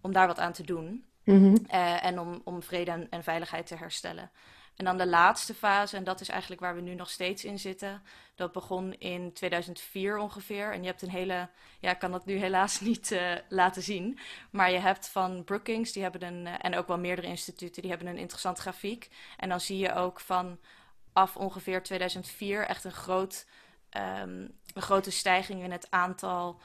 om 0.00 0.12
daar 0.12 0.26
wat 0.26 0.38
aan 0.38 0.52
te 0.52 0.62
doen. 0.62 1.04
Mm 1.24 1.42
-hmm. 1.42 1.66
uh, 1.72 2.04
en 2.04 2.18
om, 2.20 2.40
om 2.44 2.62
vrede 2.62 2.90
en, 2.90 3.06
en 3.10 3.22
veiligheid 3.22 3.66
te 3.66 3.76
herstellen. 3.76 4.30
En 4.76 4.84
dan 4.84 4.98
de 4.98 5.06
laatste 5.06 5.54
fase, 5.54 5.96
en 5.96 6.04
dat 6.04 6.20
is 6.20 6.28
eigenlijk 6.28 6.60
waar 6.60 6.74
we 6.74 6.80
nu 6.80 6.94
nog 6.94 7.10
steeds 7.10 7.44
in 7.44 7.58
zitten. 7.58 8.02
Dat 8.34 8.52
begon 8.52 8.94
in 8.94 9.32
2004 9.32 10.18
ongeveer. 10.18 10.72
En 10.72 10.80
je 10.80 10.88
hebt 10.88 11.02
een 11.02 11.10
hele, 11.10 11.48
ja, 11.80 11.90
ik 11.90 11.98
kan 11.98 12.10
dat 12.10 12.26
nu 12.26 12.36
helaas 12.36 12.80
niet 12.90 13.10
uh, 13.10 13.32
laten 13.48 13.82
zien. 13.82 14.18
Maar 14.50 14.70
je 14.70 14.78
hebt 14.78 15.08
van 15.08 15.44
Brookings, 15.44 15.92
die 15.92 16.02
hebben 16.02 16.22
een, 16.22 16.46
uh, 16.46 16.54
en 16.60 16.76
ook 16.76 16.86
wel 16.86 16.98
meerdere 16.98 17.28
instituten, 17.28 17.82
die 17.82 17.90
hebben 17.90 18.08
een 18.08 18.18
interessant 18.18 18.58
grafiek. 18.58 19.08
En 19.36 19.48
dan 19.48 19.60
zie 19.60 19.78
je 19.78 19.94
ook 19.94 20.20
van 20.20 20.58
af 21.16 21.36
ongeveer 21.36 21.82
2004 21.82 22.66
echt 22.66 22.84
een, 22.84 22.92
groot, 22.92 23.46
um, 23.90 24.58
een 24.74 24.82
grote 24.82 25.10
stijging 25.10 25.62
in 25.62 25.70
het 25.72 25.90
aantal 25.90 26.60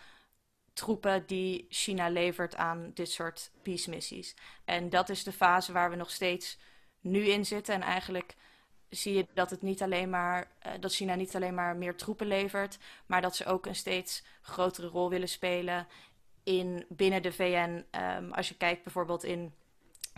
troepen 0.74 1.26
die 1.28 1.66
China 1.70 2.10
levert 2.10 2.56
aan 2.56 2.92
dit 2.94 3.12
soort 3.12 3.52
peace 3.62 3.90
missies. 3.90 4.36
En 4.66 4.90
dat 4.90 5.10
is 5.10 5.24
de 5.24 5.32
fase 5.32 5.72
waar 5.72 5.90
we 5.90 5.96
nog 5.96 6.12
steeds 6.12 6.58
nu 7.00 7.28
in 7.28 7.46
zitten. 7.46 7.74
En 7.74 7.82
eigenlijk 7.82 8.36
zie 8.90 9.14
je 9.14 9.28
dat 9.34 9.50
het 9.50 9.62
niet 9.62 9.82
alleen 9.82 10.10
maar 10.10 10.52
uh, 10.68 10.72
dat 10.80 10.94
China 10.94 11.16
niet 11.16 11.36
alleen 11.36 11.56
maar 11.56 11.76
meer 11.76 11.96
troepen 11.96 12.28
levert, 12.28 12.78
maar 13.06 13.22
dat 13.22 13.36
ze 13.36 13.46
ook 13.46 13.66
een 13.66 13.76
steeds 13.76 14.24
grotere 14.42 14.88
rol 14.88 15.10
willen 15.10 15.30
spelen 15.30 15.88
in 16.44 16.86
binnen 16.90 17.22
de 17.22 17.32
VN. 17.32 17.86
Um, 17.92 18.32
als 18.32 18.50
je 18.50 18.58
kijkt 18.58 18.84
bijvoorbeeld 18.84 19.24
in 19.24 19.54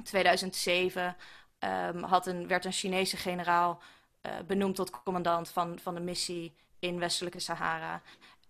2007 0.03 1.15
um, 1.59 2.03
had 2.03 2.27
een, 2.27 2.47
werd 2.47 2.65
een 2.65 2.71
Chinese 2.71 3.17
generaal 3.17 3.81
uh, 4.25 4.31
benoemd 4.47 4.75
tot 4.75 5.03
commandant 5.03 5.49
van, 5.49 5.79
van 5.79 5.93
de 5.93 6.01
missie 6.01 6.53
in 6.79 6.99
westelijke 6.99 7.39
Sahara. 7.39 8.01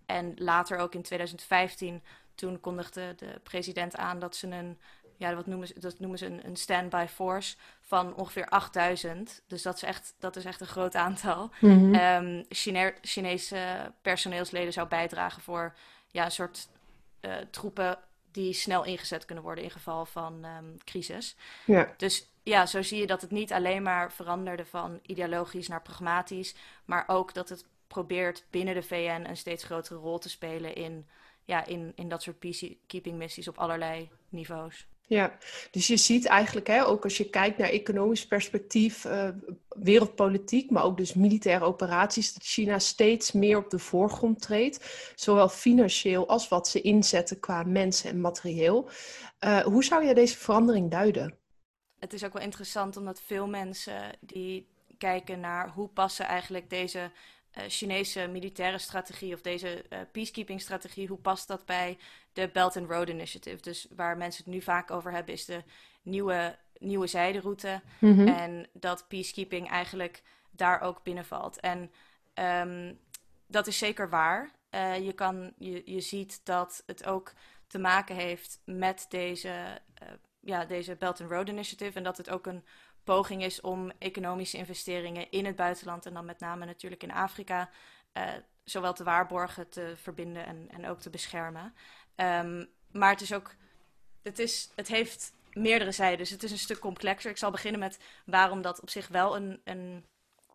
En 0.05 0.33
later 0.35 0.77
ook 0.77 0.93
in 0.93 1.01
2015, 1.01 2.03
toen 2.35 2.59
kondigde 2.59 3.13
de 3.17 3.39
president 3.43 3.95
aan 3.97 4.19
dat 4.19 4.35
ze 4.35 4.47
een 4.47 4.77
ja, 5.17 5.35
wat 5.35 5.45
noemen 5.45 5.67
ze, 5.67 5.79
dat 5.79 5.99
noemen 5.99 6.17
ze 6.17 6.25
een, 6.25 6.45
een 6.45 6.55
standby 6.55 7.05
force 7.09 7.55
van 7.81 8.15
ongeveer 8.15 8.47
8000. 8.49 9.41
Dus 9.47 9.61
dat 9.61 9.75
is 9.75 9.83
echt, 9.83 10.15
dat 10.19 10.35
is 10.35 10.45
echt 10.45 10.61
een 10.61 10.67
groot 10.67 10.95
aantal. 10.95 11.49
Mm 11.59 11.69
-hmm. 11.69 11.95
um, 11.95 12.45
Chine 12.49 12.93
Chinese 13.01 13.91
personeelsleden 14.01 14.73
zou 14.73 14.87
bijdragen 14.87 15.41
voor 15.41 15.75
ja, 16.11 16.25
een 16.25 16.31
soort 16.31 16.67
uh, 17.21 17.35
troepen 17.51 17.97
die 18.33 18.53
snel 18.53 18.83
ingezet 18.83 19.25
kunnen 19.25 19.43
worden 19.43 19.63
in 19.63 19.71
geval 19.71 20.05
van 20.05 20.43
ehm, 20.43 20.77
crisis. 20.83 21.35
Ja. 21.65 21.93
Dus 21.97 22.27
ja, 22.43 22.65
zo 22.65 22.81
zie 22.81 22.99
je 22.99 23.07
dat 23.07 23.21
het 23.21 23.31
niet 23.31 23.53
alleen 23.53 23.83
maar 23.83 24.11
veranderde 24.11 24.65
van 24.65 24.99
ideologisch 25.01 25.67
naar 25.67 25.81
pragmatisch, 25.81 26.55
maar 26.85 27.03
ook 27.07 27.33
dat 27.33 27.49
het 27.49 27.65
probeert 27.87 28.45
binnen 28.49 28.73
de 28.73 28.83
VN 28.83 29.25
een 29.27 29.37
steeds 29.37 29.63
grotere 29.63 29.99
rol 29.99 30.19
te 30.19 30.29
spelen 30.29 30.75
in, 30.75 31.07
ja, 31.45 31.65
in, 31.65 31.91
in 31.95 32.09
dat 32.09 32.21
soort 32.21 32.39
peacekeeping 32.39 33.17
missies 33.17 33.47
op 33.47 33.57
allerlei 33.57 34.09
niveaus. 34.29 34.87
Ja, 35.07 35.37
dus 35.71 35.87
je 35.87 35.97
ziet 35.97 36.25
eigenlijk, 36.25 36.67
hè, 36.67 36.85
ook 36.85 37.03
als 37.03 37.17
je 37.17 37.29
kijkt 37.29 37.57
naar 37.57 37.69
economisch 37.69 38.27
perspectief, 38.27 39.05
uh, 39.05 39.29
wereldpolitiek, 39.67 40.69
maar 40.71 40.83
ook 40.83 40.97
dus 40.97 41.13
militaire 41.13 41.65
operaties, 41.65 42.33
dat 42.33 42.43
China 42.43 42.79
steeds 42.79 43.31
meer 43.31 43.57
op 43.57 43.69
de 43.69 43.79
voorgrond 43.79 44.41
treedt, 44.41 45.11
zowel 45.15 45.49
financieel 45.49 46.27
als 46.27 46.47
wat 46.47 46.67
ze 46.67 46.81
inzetten 46.81 47.39
qua 47.39 47.63
mensen 47.63 48.09
en 48.09 48.21
materieel. 48.21 48.89
Uh, 49.39 49.59
hoe 49.59 49.83
zou 49.83 50.05
je 50.05 50.13
deze 50.13 50.37
verandering 50.37 50.91
duiden? 50.91 51.37
Het 51.99 52.13
is 52.13 52.23
ook 52.23 52.33
wel 52.33 52.41
interessant 52.41 52.97
omdat 52.97 53.21
veel 53.21 53.47
mensen 53.47 54.17
die 54.19 54.67
kijken 54.97 55.39
naar 55.39 55.69
hoe 55.69 55.87
passen 55.87 56.25
eigenlijk 56.25 56.69
deze 56.69 57.11
Chinese 57.67 58.27
militaire 58.27 58.77
strategie 58.77 59.33
of 59.33 59.41
deze 59.41 59.85
uh, 59.89 59.99
peacekeeping 60.11 60.61
strategie, 60.61 61.07
hoe 61.07 61.17
past 61.17 61.47
dat 61.47 61.65
bij 61.65 61.97
de 62.33 62.49
Belt 62.53 62.77
and 62.77 62.89
Road 62.89 63.09
Initiative? 63.09 63.61
Dus 63.61 63.87
waar 63.95 64.17
mensen 64.17 64.43
het 64.43 64.53
nu 64.53 64.61
vaak 64.61 64.91
over 64.91 65.11
hebben, 65.11 65.33
is 65.33 65.45
de 65.45 65.63
nieuwe, 66.01 66.57
nieuwe 66.79 67.07
zijderoute. 67.07 67.81
Mhm. 67.99 68.27
En 68.27 68.67
dat 68.73 69.07
peacekeeping 69.07 69.69
eigenlijk 69.69 70.21
daar 70.51 70.81
ook 70.81 71.03
binnenvalt. 71.03 71.59
En 71.59 71.91
um, 72.33 72.99
dat 73.47 73.67
is 73.67 73.77
zeker 73.77 74.09
waar. 74.09 74.51
Uh, 74.71 75.05
je, 75.05 75.13
kan, 75.13 75.53
je, 75.57 75.81
je 75.85 76.01
ziet 76.01 76.41
dat 76.43 76.83
het 76.85 77.05
ook 77.05 77.33
te 77.67 77.79
maken 77.79 78.15
heeft 78.15 78.61
met 78.65 79.05
deze, 79.09 79.81
ja, 80.39 80.65
deze 80.65 80.95
Belt 80.95 81.21
and 81.21 81.31
Road 81.31 81.49
Initiative. 81.49 81.97
En 81.97 82.03
dat 82.03 82.17
het 82.17 82.29
ook 82.29 82.45
een 82.45 82.63
poging 83.03 83.43
is 83.43 83.61
om 83.61 83.91
economische 83.99 84.57
investeringen 84.57 85.31
in 85.31 85.45
het 85.45 85.55
buitenland 85.55 86.05
en 86.05 86.13
dan 86.13 86.25
met 86.25 86.39
name 86.39 86.65
natuurlijk 86.65 87.03
in 87.03 87.11
Afrika 87.11 87.69
uh, 88.17 88.23
zowel 88.63 88.93
te 88.93 89.03
waarborgen, 89.03 89.69
te 89.69 89.93
verbinden 89.95 90.45
en, 90.45 90.67
en 90.71 90.87
ook 90.87 90.99
te 90.99 91.09
beschermen. 91.09 91.73
Um, 92.15 92.69
maar 92.91 93.11
het 93.11 93.21
is 93.21 93.33
ook, 93.33 93.55
het, 94.21 94.39
is, 94.39 94.69
het 94.75 94.87
heeft 94.87 95.33
meerdere 95.53 95.91
zijden, 95.91 96.17
dus 96.17 96.29
het 96.29 96.43
is 96.43 96.51
een 96.51 96.57
stuk 96.57 96.79
complexer. 96.79 97.31
Ik 97.31 97.37
zal 97.37 97.51
beginnen 97.51 97.79
met 97.79 97.99
waarom 98.25 98.61
dat 98.61 98.81
op 98.81 98.89
zich 98.89 99.07
wel 99.07 99.35
een, 99.35 99.61
een 99.63 100.05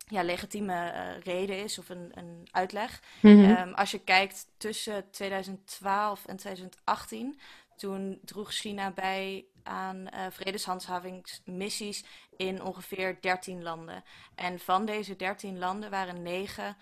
ja, 0.07 0.23
legitieme 0.23 0.93
uh, 0.93 1.21
reden 1.23 1.63
is 1.63 1.79
of 1.79 1.89
een, 1.89 2.11
een 2.13 2.47
uitleg. 2.51 3.01
Mhm. 3.21 3.37
um, 3.37 3.73
als 3.73 3.91
je 3.91 3.99
kijkt 3.99 4.47
tussen 4.57 5.11
2012 5.11 6.25
en 6.25 6.37
2018, 6.37 7.39
toen 7.77 8.19
droeg 8.23 8.51
China 8.51 8.91
bij 8.91 9.45
aan 9.63 9.97
uh, 9.97 10.25
vredeshandhavingsmissies 10.29 12.03
in 12.37 12.63
ongeveer 12.63 13.17
13 13.21 13.63
landen. 13.63 14.03
En 14.35 14.59
van 14.59 14.85
deze 14.85 15.15
13 15.15 15.59
landen 15.59 15.89
waren 15.89 16.21
9 16.21 16.77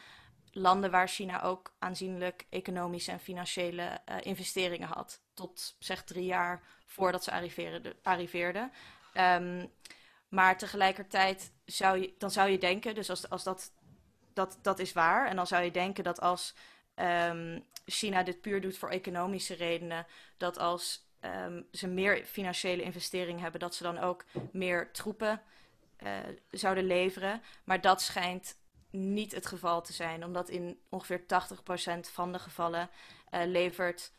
landen 0.51 0.91
waar 0.91 1.07
China 1.07 1.41
ook 1.41 1.73
aanzienlijk 1.79 2.45
economische 2.49 3.11
en 3.11 3.19
financiële 3.19 4.01
uh, 4.09 4.15
investeringen 4.21 4.87
had. 4.87 5.21
Tot 5.33 5.75
zeg 5.79 6.03
drie 6.03 6.25
jaar 6.25 6.61
voordat 6.85 7.23
ze 7.23 7.31
arriveerden. 7.31 7.93
arriveerden. 8.03 8.71
Um, 9.13 9.71
maar 10.29 10.57
tegelijkertijd 10.57 11.51
zou 11.65 11.99
je, 11.99 12.13
dan 12.17 12.31
zou 12.31 12.49
je 12.49 12.57
denken, 12.57 12.95
dus 12.95 13.09
als, 13.09 13.29
als 13.29 13.43
dat, 13.43 13.71
dat, 14.33 14.57
dat 14.61 14.79
is 14.79 14.93
waar, 14.93 15.27
en 15.27 15.35
dan 15.35 15.47
zou 15.47 15.63
je 15.63 15.71
denken 15.71 16.03
dat 16.03 16.21
als 16.21 16.53
um, 16.95 17.65
China 17.85 18.23
dit 18.23 18.41
puur 18.41 18.61
doet 18.61 18.77
voor 18.77 18.89
economische 18.89 19.53
redenen, 19.53 20.05
dat 20.37 20.57
als 20.57 21.06
um, 21.45 21.67
ze 21.71 21.87
meer 21.87 22.25
financiële 22.25 22.81
investeringen 22.81 23.41
hebben, 23.41 23.59
dat 23.59 23.75
ze 23.75 23.83
dan 23.83 23.97
ook 23.97 24.25
meer 24.51 24.91
troepen 24.91 25.41
uh, 26.03 26.11
zouden 26.51 26.85
leveren. 26.85 27.41
Maar 27.63 27.81
dat 27.81 28.01
schijnt 28.01 28.57
niet 28.89 29.31
het 29.31 29.45
geval 29.45 29.81
te 29.81 29.93
zijn, 29.93 30.23
omdat 30.23 30.49
in 30.49 30.79
ongeveer 30.89 31.21
80% 31.21 31.25
van 31.99 32.31
de 32.31 32.39
gevallen 32.39 32.89
uh, 33.31 33.41
levert 33.45 34.11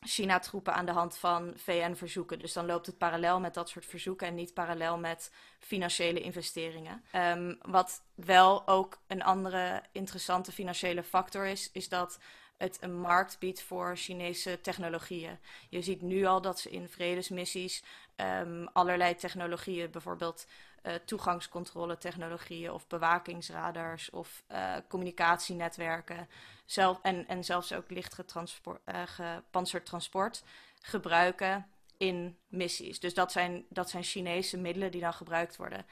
China 0.00 0.38
troepen 0.38 0.74
aan 0.74 0.86
de 0.86 0.92
hand 0.92 1.18
van 1.18 1.52
VN-verzoeken. 1.56 2.38
Dus 2.38 2.52
dan 2.52 2.66
loopt 2.66 2.86
het 2.86 2.98
parallel 2.98 3.40
met 3.40 3.54
dat 3.54 3.68
soort 3.68 3.86
verzoeken 3.86 4.26
en 4.26 4.34
niet 4.34 4.54
parallel 4.54 4.98
met 4.98 5.32
financiële 5.58 6.20
investeringen. 6.20 7.04
Um, 7.14 7.58
wat 7.62 8.02
wel 8.14 8.68
ook 8.68 8.98
een 9.06 9.22
andere 9.22 9.82
interessante 9.92 10.52
financiële 10.52 11.02
factor 11.02 11.46
is, 11.46 11.70
is 11.72 11.88
dat 11.88 12.18
het 12.60 12.78
een 12.80 13.00
markt 13.00 13.38
biedt 13.38 13.62
voor 13.62 13.96
Chinese 13.96 14.60
technologieën. 14.60 15.38
Je 15.68 15.82
ziet 15.82 16.02
nu 16.02 16.24
al 16.24 16.40
dat 16.40 16.60
ze 16.60 16.70
in 16.70 16.88
vredesmissies 16.88 17.82
um, 18.16 18.68
allerlei 18.72 19.14
technologieën, 19.14 19.90
bijvoorbeeld 19.90 20.46
uh, 20.82 20.94
toegangscontrole 21.04 21.98
technologieën 21.98 22.72
of 22.72 22.86
bewakingsradars 22.86 24.10
of 24.10 24.42
uh, 24.52 24.74
communicatienetwerken 24.88 26.28
zelf, 26.64 26.98
en, 27.02 27.28
en 27.28 27.44
zelfs 27.44 27.72
ook 27.72 27.90
licht 27.90 28.18
uh, 28.34 29.02
gepantserd 29.04 29.86
transport 29.86 30.42
gebruiken 30.80 31.66
in 31.96 32.36
missies. 32.48 33.00
Dus 33.00 33.14
dat 33.14 33.32
zijn, 33.32 33.64
dat 33.68 33.90
zijn 33.90 34.02
Chinese 34.02 34.58
middelen 34.58 34.90
die 34.90 35.00
dan 35.00 35.14
gebruikt 35.14 35.56
worden. 35.56 35.86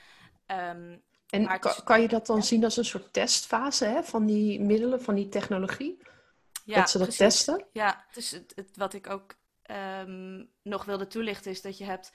Um, 0.46 1.02
en 1.28 1.58
kan, 1.58 1.70
is, 1.70 1.82
kan, 1.84 2.00
je 2.00 2.08
dat 2.08 2.26
dan 2.26 2.36
ja? 2.36 2.42
zien 2.42 2.64
als 2.64 2.76
een 2.76 2.84
soort 2.84 3.12
testfase 3.12 3.84
hè, 3.84 4.02
van 4.02 4.26
die 4.26 4.60
middelen, 4.60 5.02
van 5.02 5.14
die 5.14 5.28
technologie? 5.28 5.98
Ja, 6.68 6.78
dat 6.78 6.90
ze 6.90 6.98
dat 6.98 7.06
precies. 7.06 7.36
testen? 7.36 7.66
Ja, 7.72 8.04
dus 8.12 8.30
het, 8.30 8.52
het, 8.54 8.76
wat 8.76 8.94
ik 8.94 9.10
ook 9.10 9.34
um, 9.70 10.50
nog 10.62 10.84
wilde 10.84 11.06
toelichten 11.06 11.50
is 11.50 11.62
dat 11.62 11.78
je 11.78 11.84
hebt 11.84 12.12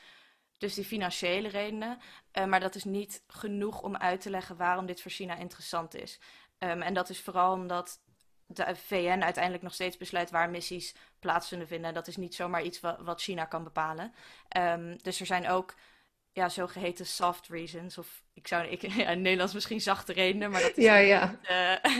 dus 0.58 0.74
die 0.74 0.86
financiële 0.86 1.48
redenen. 1.48 2.00
Uh, 2.34 2.46
maar 2.46 2.60
dat 2.60 2.76
is 2.76 2.84
niet 2.84 3.24
genoeg 3.28 3.82
om 3.82 3.98
uit 3.98 4.22
te 4.22 4.30
leggen 4.30 4.58
waarom 4.58 4.86
dit 4.86 5.02
voor 5.02 5.12
China 5.12 5.36
interessant 5.36 5.96
is. 5.96 6.20
Um, 6.60 6.82
en 6.82 6.94
dat 6.94 7.10
is 7.10 7.22
vooral 7.22 7.54
omdat 7.54 8.02
de 8.46 8.76
VN 8.76 9.22
uiteindelijk 9.22 9.64
nog 9.64 9.74
steeds 9.74 9.98
besluit 9.98 10.30
waar 10.30 10.50
missies 10.50 10.96
plaats 11.20 11.48
zullen 11.48 11.68
vinden. 11.68 11.94
Dat 11.94 12.08
is 12.08 12.18
niet 12.18 12.36
zomaar 12.36 12.64
iets 12.64 12.80
wat, 12.80 13.00
wat 13.00 13.22
China 13.22 13.46
kan 13.46 13.64
bepalen. 13.64 14.14
Um, 14.58 14.98
dus 15.02 15.20
er 15.20 15.26
zijn 15.26 15.48
ook 15.50 15.76
ja, 16.34 16.50
zogeheten 16.50 17.06
soft 17.06 17.48
reasons. 17.48 17.98
Of 17.98 18.24
ik 18.34 18.48
zou 18.48 18.66
ik, 18.68 18.82
ja, 19.02 19.10
in 19.10 19.22
Nederlands 19.22 19.54
misschien 19.54 19.82
zachte 19.82 20.14
redenen, 20.14 20.52
maar 20.52 20.62
dat 20.62 20.78
is 20.78 20.84
ja, 20.84 20.96
ja. 20.96 21.26
Niet, 21.26 21.50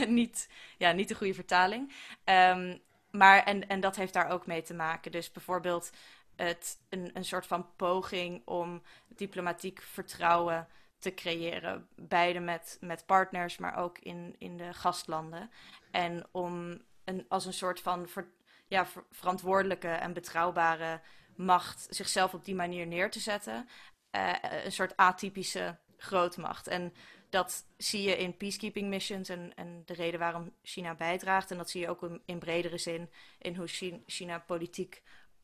uh, 0.00 0.06
niet, 0.18 0.48
ja, 0.78 0.92
niet 0.92 1.08
de 1.08 1.14
goede 1.14 1.34
vertaling. 1.34 1.92
Um, 2.24 2.82
maar 3.10 3.44
en, 3.44 3.68
en 3.68 3.80
dat 3.80 3.96
heeft 3.96 4.12
daar 4.12 4.30
ook 4.30 4.46
mee 4.46 4.62
te 4.62 4.74
maken. 4.74 5.12
Dus 5.12 5.32
bijvoorbeeld 5.32 5.90
het, 6.36 6.78
een, 6.88 7.10
een 7.14 7.24
soort 7.24 7.46
van 7.46 7.74
poging 7.76 8.42
om 8.44 8.82
diplomatiek 9.08 9.82
vertrouwen 9.82 10.68
te 10.98 11.14
creëren. 11.14 11.88
Beide 11.96 12.40
met, 12.40 12.78
met 12.80 13.06
partners, 13.06 13.58
maar 13.58 13.76
ook 13.76 13.98
in, 13.98 14.34
in 14.38 14.56
de 14.56 14.72
gastlanden. 14.72 15.50
En 15.90 16.26
om 16.30 16.82
een, 17.04 17.24
als 17.28 17.46
een 17.46 17.52
soort 17.52 17.80
van 17.80 18.08
ver, 18.08 18.28
ja, 18.66 18.86
ver, 18.86 19.04
verantwoordelijke 19.10 19.88
en 19.88 20.12
betrouwbare 20.12 21.00
macht 21.36 21.86
zichzelf 21.90 22.34
op 22.34 22.44
die 22.44 22.54
manier 22.54 22.86
neer 22.86 23.10
te 23.10 23.20
zetten. 23.20 23.68
Uh, 24.14 24.32
een 24.64 24.72
soort 24.72 24.96
atypische 24.96 25.76
grootmacht. 25.96 26.66
En 26.66 26.94
dat 27.30 27.64
zie 27.76 28.02
je 28.02 28.16
in 28.16 28.36
peacekeeping 28.36 28.88
missions 28.88 29.28
en, 29.28 29.52
en 29.54 29.82
de 29.84 29.94
reden 29.94 30.20
waarom 30.20 30.52
China 30.62 30.94
bijdraagt. 30.94 31.50
En 31.50 31.56
dat 31.56 31.70
zie 31.70 31.80
je 31.80 31.88
ook 31.88 32.20
in, 32.24 32.38
bredere 32.38 32.78
zin 32.78 33.10
in 33.38 33.56
hoe 33.56 33.66
China, 34.06 34.38
politiek 34.38 35.02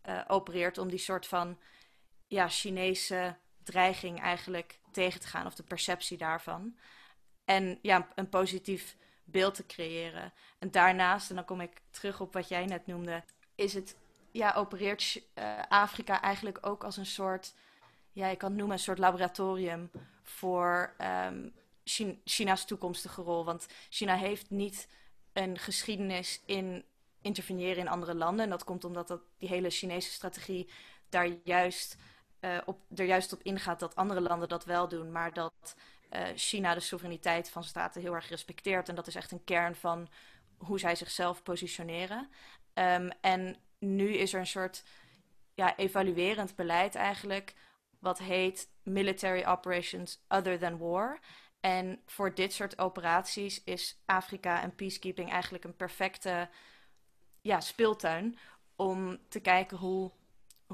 uh, 0.08 0.20
opereert 0.26 0.78
om 0.78 0.88
die 0.88 0.98
soort 0.98 1.26
van 1.26 1.58
ja, 2.26 2.48
Chinese 2.48 3.36
dreiging 3.62 4.20
eigenlijk 4.20 4.78
tegen 4.92 5.20
te 5.20 5.26
gaan, 5.26 5.46
of 5.46 5.54
de 5.54 5.62
perceptie 5.62 6.16
daarvan. 6.16 6.76
En 7.44 7.78
ja, 7.82 8.08
een 8.14 8.28
positief 8.28 8.96
beeld 9.24 9.54
te 9.54 9.66
creëren. 9.66 10.32
En 10.58 10.70
daarnaast, 10.70 11.30
en 11.30 11.36
dan 11.36 11.44
kom 11.44 11.60
ik 11.60 11.80
terug 11.90 12.20
op 12.20 12.32
wat 12.32 12.48
jij 12.48 12.64
net 12.64 12.86
noemde, 12.86 13.24
is 13.54 13.74
het, 13.74 13.96
ja, 14.30 14.52
opereert 14.52 15.22
uh, 15.34 15.62
Afrika 15.68 16.20
eigenlijk 16.20 16.66
ook 16.66 16.84
als 16.84 16.96
een 16.96 17.06
soort, 17.06 17.54
ja, 18.12 18.28
je 18.28 18.36
kan 18.36 18.48
het 18.48 18.58
noemen 18.58 18.76
een 18.76 18.82
soort 18.82 18.98
laboratorium 18.98 19.90
voor 20.22 20.94
um, 21.26 21.52
China's 22.24 22.64
toekomstige 22.64 23.22
rol. 23.22 23.44
Want 23.44 23.66
China 23.88 24.16
heeft 24.16 24.50
niet 24.50 24.88
een 25.32 25.58
geschiedenis 25.58 26.42
in 26.46 26.84
interveneren 27.22 27.76
in 27.76 27.88
andere 27.88 28.14
landen. 28.14 28.44
En 28.44 28.50
dat 28.50 28.64
komt 28.64 28.84
omdat 28.84 29.08
dat, 29.08 29.20
die 29.38 29.48
hele 29.48 29.70
Chinese 29.70 30.10
strategie 30.10 30.70
daar 31.08 31.28
juist, 31.44 31.96
uh, 32.40 32.58
op, 32.64 32.80
er 32.94 33.04
juist 33.04 33.32
op 33.32 33.42
ingaat 33.42 33.80
dat 33.80 33.94
andere 33.94 34.20
landen 34.20 34.48
dat 34.48 34.64
wel 34.64 34.88
doen, 34.88 35.12
maar 35.12 35.32
dat 35.32 35.76
uh, 36.12 36.22
China 36.34 36.74
de 36.74 36.80
soevereiniteit 36.80 37.50
van 37.50 37.64
staten 37.64 38.00
heel 38.00 38.14
erg 38.14 38.28
respecteert. 38.28 38.88
En 38.88 38.94
dat 38.94 39.06
is 39.06 39.14
echt 39.14 39.30
een 39.30 39.44
kern 39.44 39.74
van 39.74 40.08
hoe 40.58 40.78
zij 40.78 40.94
zichzelf 40.94 41.42
positioneren. 41.42 42.30
Um, 42.74 43.10
en 43.20 43.56
nu 43.78 44.14
is 44.14 44.32
er 44.32 44.40
een 44.40 44.46
soort 44.46 44.84
ja, 45.54 45.76
evaluerend 45.76 46.56
beleid 46.56 46.94
eigenlijk, 46.94 47.54
wat 48.00 48.18
heet 48.18 48.68
Military 48.82 49.44
Operations 49.44 50.24
Other 50.28 50.58
Than 50.58 50.78
War. 50.78 51.20
En 51.60 52.00
voor 52.06 52.34
dit 52.34 52.52
soort 52.52 52.78
operaties 52.78 53.64
is 53.64 54.02
Afrika 54.06 54.62
en 54.62 54.74
peacekeeping 54.74 55.30
eigenlijk 55.30 55.64
een 55.64 55.76
perfecte 55.76 56.48
ja, 57.40 57.60
speeltuin 57.60 58.38
om 58.76 59.18
te 59.28 59.40
kijken 59.40 59.76
hoe 59.76 60.10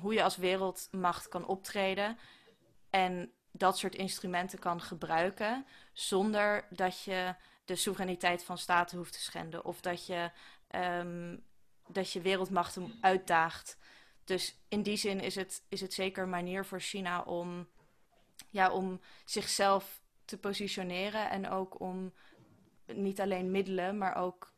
hoe 0.01 0.15
je 0.15 0.23
als 0.23 0.37
wereldmacht 0.37 1.29
kan 1.29 1.47
optreden 1.47 2.19
en 2.91 3.33
dat 3.53 3.79
soort 3.79 3.95
instrumenten 3.95 4.59
kan 4.59 4.81
gebruiken 4.81 5.67
zonder 5.93 6.67
dat 6.71 7.03
je 7.03 7.35
de 7.65 7.77
soevereiniteit 7.77 8.45
van 8.45 8.59
staten 8.59 8.99
hoeft 8.99 9.13
te 9.13 9.21
schenden 9.21 9.65
of 9.65 9.81
dat 9.81 10.07
je, 10.07 10.31
um, 10.71 11.45
dat 11.87 12.13
je 12.13 12.21
wereldmachten 12.21 12.99
uitdaagt. 13.01 13.79
Dus 14.27 14.59
in 14.69 14.83
die 14.83 14.97
zin 14.97 15.21
is 15.21 15.35
het, 15.35 15.63
is 15.69 15.81
het 15.81 15.95
zeker 15.95 16.23
een 16.23 16.29
manier 16.29 16.65
voor 16.65 16.81
China 16.81 17.23
om, 17.23 17.69
ja, 18.51 18.71
om 18.71 19.01
zichzelf 19.25 20.01
te 20.25 20.39
positioneren 20.39 21.31
en 21.31 21.49
ook 21.49 21.81
om 21.81 22.13
niet 22.87 23.21
alleen 23.21 23.51
middelen, 23.51 23.99
maar 23.99 24.17
ook 24.17 24.53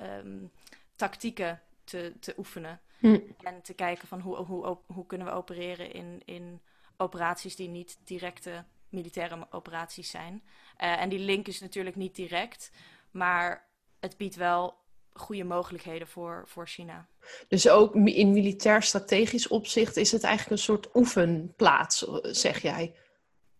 um, 0.00 0.52
tactieken 0.96 1.62
te, 1.84 2.12
te 2.20 2.34
oefenen. 2.36 2.80
Hm. 2.98 3.20
En 3.42 3.62
te 3.62 3.74
kijken 3.74 4.08
van 4.08 4.20
hoe, 4.20 4.36
hoe, 4.36 4.78
hoe 4.86 5.06
kunnen 5.06 5.26
we 5.26 5.32
opereren 5.32 5.92
in, 5.92 6.22
in 6.24 6.60
operaties 6.96 7.56
die 7.56 7.68
niet 7.68 7.98
directe 8.04 8.64
militaire 8.88 9.46
operaties 9.50 10.10
zijn. 10.10 10.42
Uh, 10.78 11.00
en 11.00 11.08
die 11.08 11.18
link 11.18 11.48
is 11.48 11.60
natuurlijk 11.60 11.96
niet 11.96 12.14
direct, 12.14 12.70
maar 13.10 13.68
het 14.00 14.16
biedt 14.16 14.34
wel 14.34 14.81
goede 15.14 15.44
mogelijkheden 15.44 16.08
voor, 16.08 16.44
voor 16.46 16.68
China. 16.68 17.06
Dus 17.48 17.68
ook 17.68 17.94
in 17.94 18.32
militair 18.32 18.82
strategisch 18.82 19.48
opzicht 19.48 19.96
is 19.96 20.12
het 20.12 20.22
eigenlijk 20.22 20.56
een 20.56 20.64
soort 20.64 20.94
oefenplaats, 20.94 22.06
zeg 22.22 22.62
jij? 22.62 22.94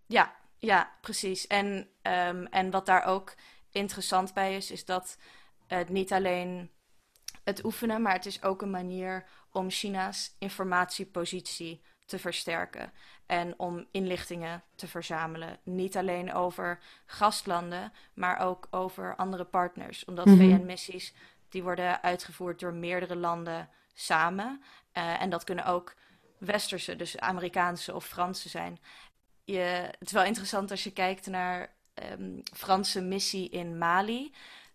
Ja, 0.06 0.37
ja 0.59 0.92
precies. 1.00 1.47
En, 1.47 1.88
um, 2.02 2.47
en 2.47 2.71
wat 2.71 2.87
daar 2.87 3.04
ook 3.04 3.35
interessant 3.71 4.35
bij 4.35 4.56
is, 4.56 4.71
is 4.71 4.85
dat 4.85 5.18
het 5.66 5.88
niet 5.88 6.12
alleen 6.12 6.71
het 7.44 7.64
oefenen, 7.64 8.02
maar 8.02 8.12
het 8.12 8.26
is 8.26 8.42
ook 8.42 8.62
een 8.62 8.71
manier 8.71 9.25
om 9.50 9.71
China's 9.71 10.35
informatiepositie 10.38 11.82
te 12.06 12.18
versterken 12.18 12.92
en 13.26 13.59
om 13.59 13.87
inlichtingen 13.90 14.62
te 14.75 14.88
verzamelen. 14.88 15.59
Niet 15.62 15.97
alleen 15.97 16.32
over 16.32 16.78
gastlanden, 17.06 17.92
maar 18.14 18.38
ook 18.38 18.66
over 18.71 19.16
andere 19.16 19.44
partners. 19.44 20.04
Omdat 20.04 20.26
mhm. 20.26 20.37
VN-missies 20.37 21.14
die 21.52 21.62
worden 21.62 22.02
uitgevoerd 22.02 22.61
door 22.61 22.75
meerdere 22.75 23.16
landen 23.16 23.68
samen. 23.94 24.62
Uh, 24.92 25.23
en 25.23 25.30
dat 25.30 25.44
kunnen 25.44 25.64
ook 25.64 25.94
westerse, 26.38 26.97
dus 26.97 27.18
Amerikaanse 27.18 27.94
of 27.94 28.06
Franse 28.06 28.49
zijn. 28.49 28.80
Je, 29.44 29.59
het 29.99 30.06
is 30.06 30.12
wel 30.12 30.25
interessant 30.25 30.71
als 30.71 30.85
je 30.85 30.92
kijkt 30.92 31.26
naar 31.26 31.73
um, 32.11 32.42
Franse 32.54 33.00
missie 33.00 33.49
in 33.49 33.78
Mali. 33.78 34.35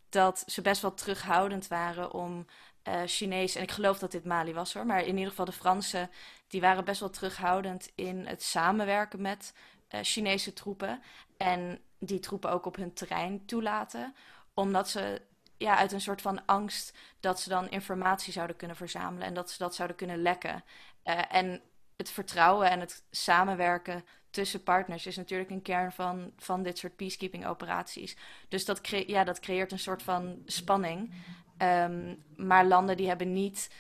Dat 0.10 0.44
ze 0.46 0.62
best 0.62 0.82
wel 0.82 0.94
terughoudend 0.94 1.68
waren 1.68 2.12
om 2.12 2.46
uh, 2.88 3.02
Chinees, 3.06 3.56
en 3.56 3.64
ik 3.64 3.72
geloof 3.72 4.00
dat 4.00 4.12
dit 4.12 4.26
Mali 4.26 4.54
was 4.54 4.74
hoor, 4.74 4.86
maar 4.86 5.02
in 5.02 5.16
ieder 5.16 5.30
geval 5.30 5.46
de 5.46 5.52
Fransen, 5.52 6.10
die 6.48 6.62
waren 6.62 6.86
best 6.86 7.00
wel 7.00 7.10
terughoudend 7.10 7.92
in 7.96 8.26
het 8.26 8.44
samenwerken 8.44 9.22
met 9.22 9.54
uh, 9.90 10.00
Chinese 10.04 10.54
troepen. 10.54 11.02
En 11.38 11.82
die 12.00 12.20
troepen 12.20 12.52
ook 12.52 12.66
op 12.66 12.76
hun 12.76 12.94
terrein 12.94 13.46
toelaten, 13.46 14.16
omdat 14.54 14.90
ze 14.90 15.22
ja, 15.58 15.78
uit 15.78 15.92
een 15.92 16.02
soort 16.02 16.22
van 16.22 16.46
angst 16.46 16.98
dat 17.20 17.40
ze 17.40 17.50
dan 17.50 17.70
informatie 17.70 18.34
zouden 18.34 18.56
kunnen 18.56 18.78
verzamelen 18.78 19.28
en 19.28 19.34
dat 19.34 19.52
ze 19.52 19.58
dat 19.58 19.76
zouden 19.76 19.98
kunnen 19.98 20.22
lekken. 20.22 20.64
Uh, 21.04 21.36
en 21.36 21.62
het 21.96 22.10
vertrouwen 22.10 22.70
en 22.70 22.80
het 22.80 23.04
samenwerken 23.12 24.06
tussen 24.30 24.64
partners 24.64 25.06
is 25.06 25.18
natuurlijk 25.18 25.50
een 25.50 25.62
kern 25.62 25.92
van, 25.92 26.32
van 26.38 26.64
dit 26.64 26.78
soort 26.78 26.96
peacekeeping 26.96 27.46
operaties. 27.46 28.18
Dus 28.48 28.66
dat, 28.66 28.88
ja, 28.88 29.24
dat 29.24 29.40
creëert 29.40 29.72
een 29.72 29.80
soort 29.80 30.04
van 30.04 30.42
spanning. 30.46 31.14
Um, 31.58 32.24
maar 32.36 32.66
landen 32.66 32.98
die 32.98 33.08
hebben 33.08 33.34
niet. 33.34 33.72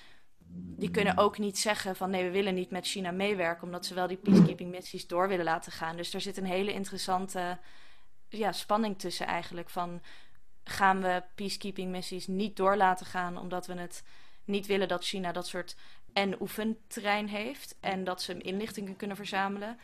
Die 0.49 0.91
kunnen 0.91 1.17
ook 1.17 1.37
niet 1.37 1.57
zeggen 1.57 1.95
van 1.95 2.09
nee, 2.09 2.23
we 2.23 2.31
willen 2.31 2.53
niet 2.53 2.69
met 2.69 2.87
China 2.87 3.11
meewerken, 3.11 3.63
omdat 3.63 3.85
ze 3.85 3.93
wel 3.93 4.07
die 4.07 4.17
peacekeeping 4.17 4.71
missies 4.71 5.07
door 5.07 5.27
willen 5.27 5.45
laten 5.45 5.71
gaan. 5.71 5.95
Dus 5.95 6.13
er 6.13 6.21
zit 6.21 6.37
een 6.37 6.45
hele 6.45 6.73
interessante 6.73 7.57
ja, 8.29 8.51
spanning 8.51 8.99
tussen 8.99 9.25
eigenlijk. 9.25 9.69
Van 9.69 10.01
gaan 10.69 11.01
we 11.01 11.23
peacekeeping 11.35 11.91
missies 11.91 12.27
niet 12.27 12.55
door 12.55 12.75
laten 12.75 13.05
gaan, 13.05 13.37
omdat 13.37 13.67
we 13.67 13.73
het 13.73 14.03
niet 14.45 14.65
willen 14.65 14.87
dat 14.87 15.03
China 15.03 15.31
dat 15.31 15.47
soort 15.47 15.75
en 16.13 16.41
oefenterrein 16.41 17.27
heeft 17.27 17.75
en 17.79 18.03
dat 18.03 18.21
ze 18.21 18.37
inlichtingen 18.37 18.95
kunnen 18.95 19.17
verzamelen. 19.17 19.77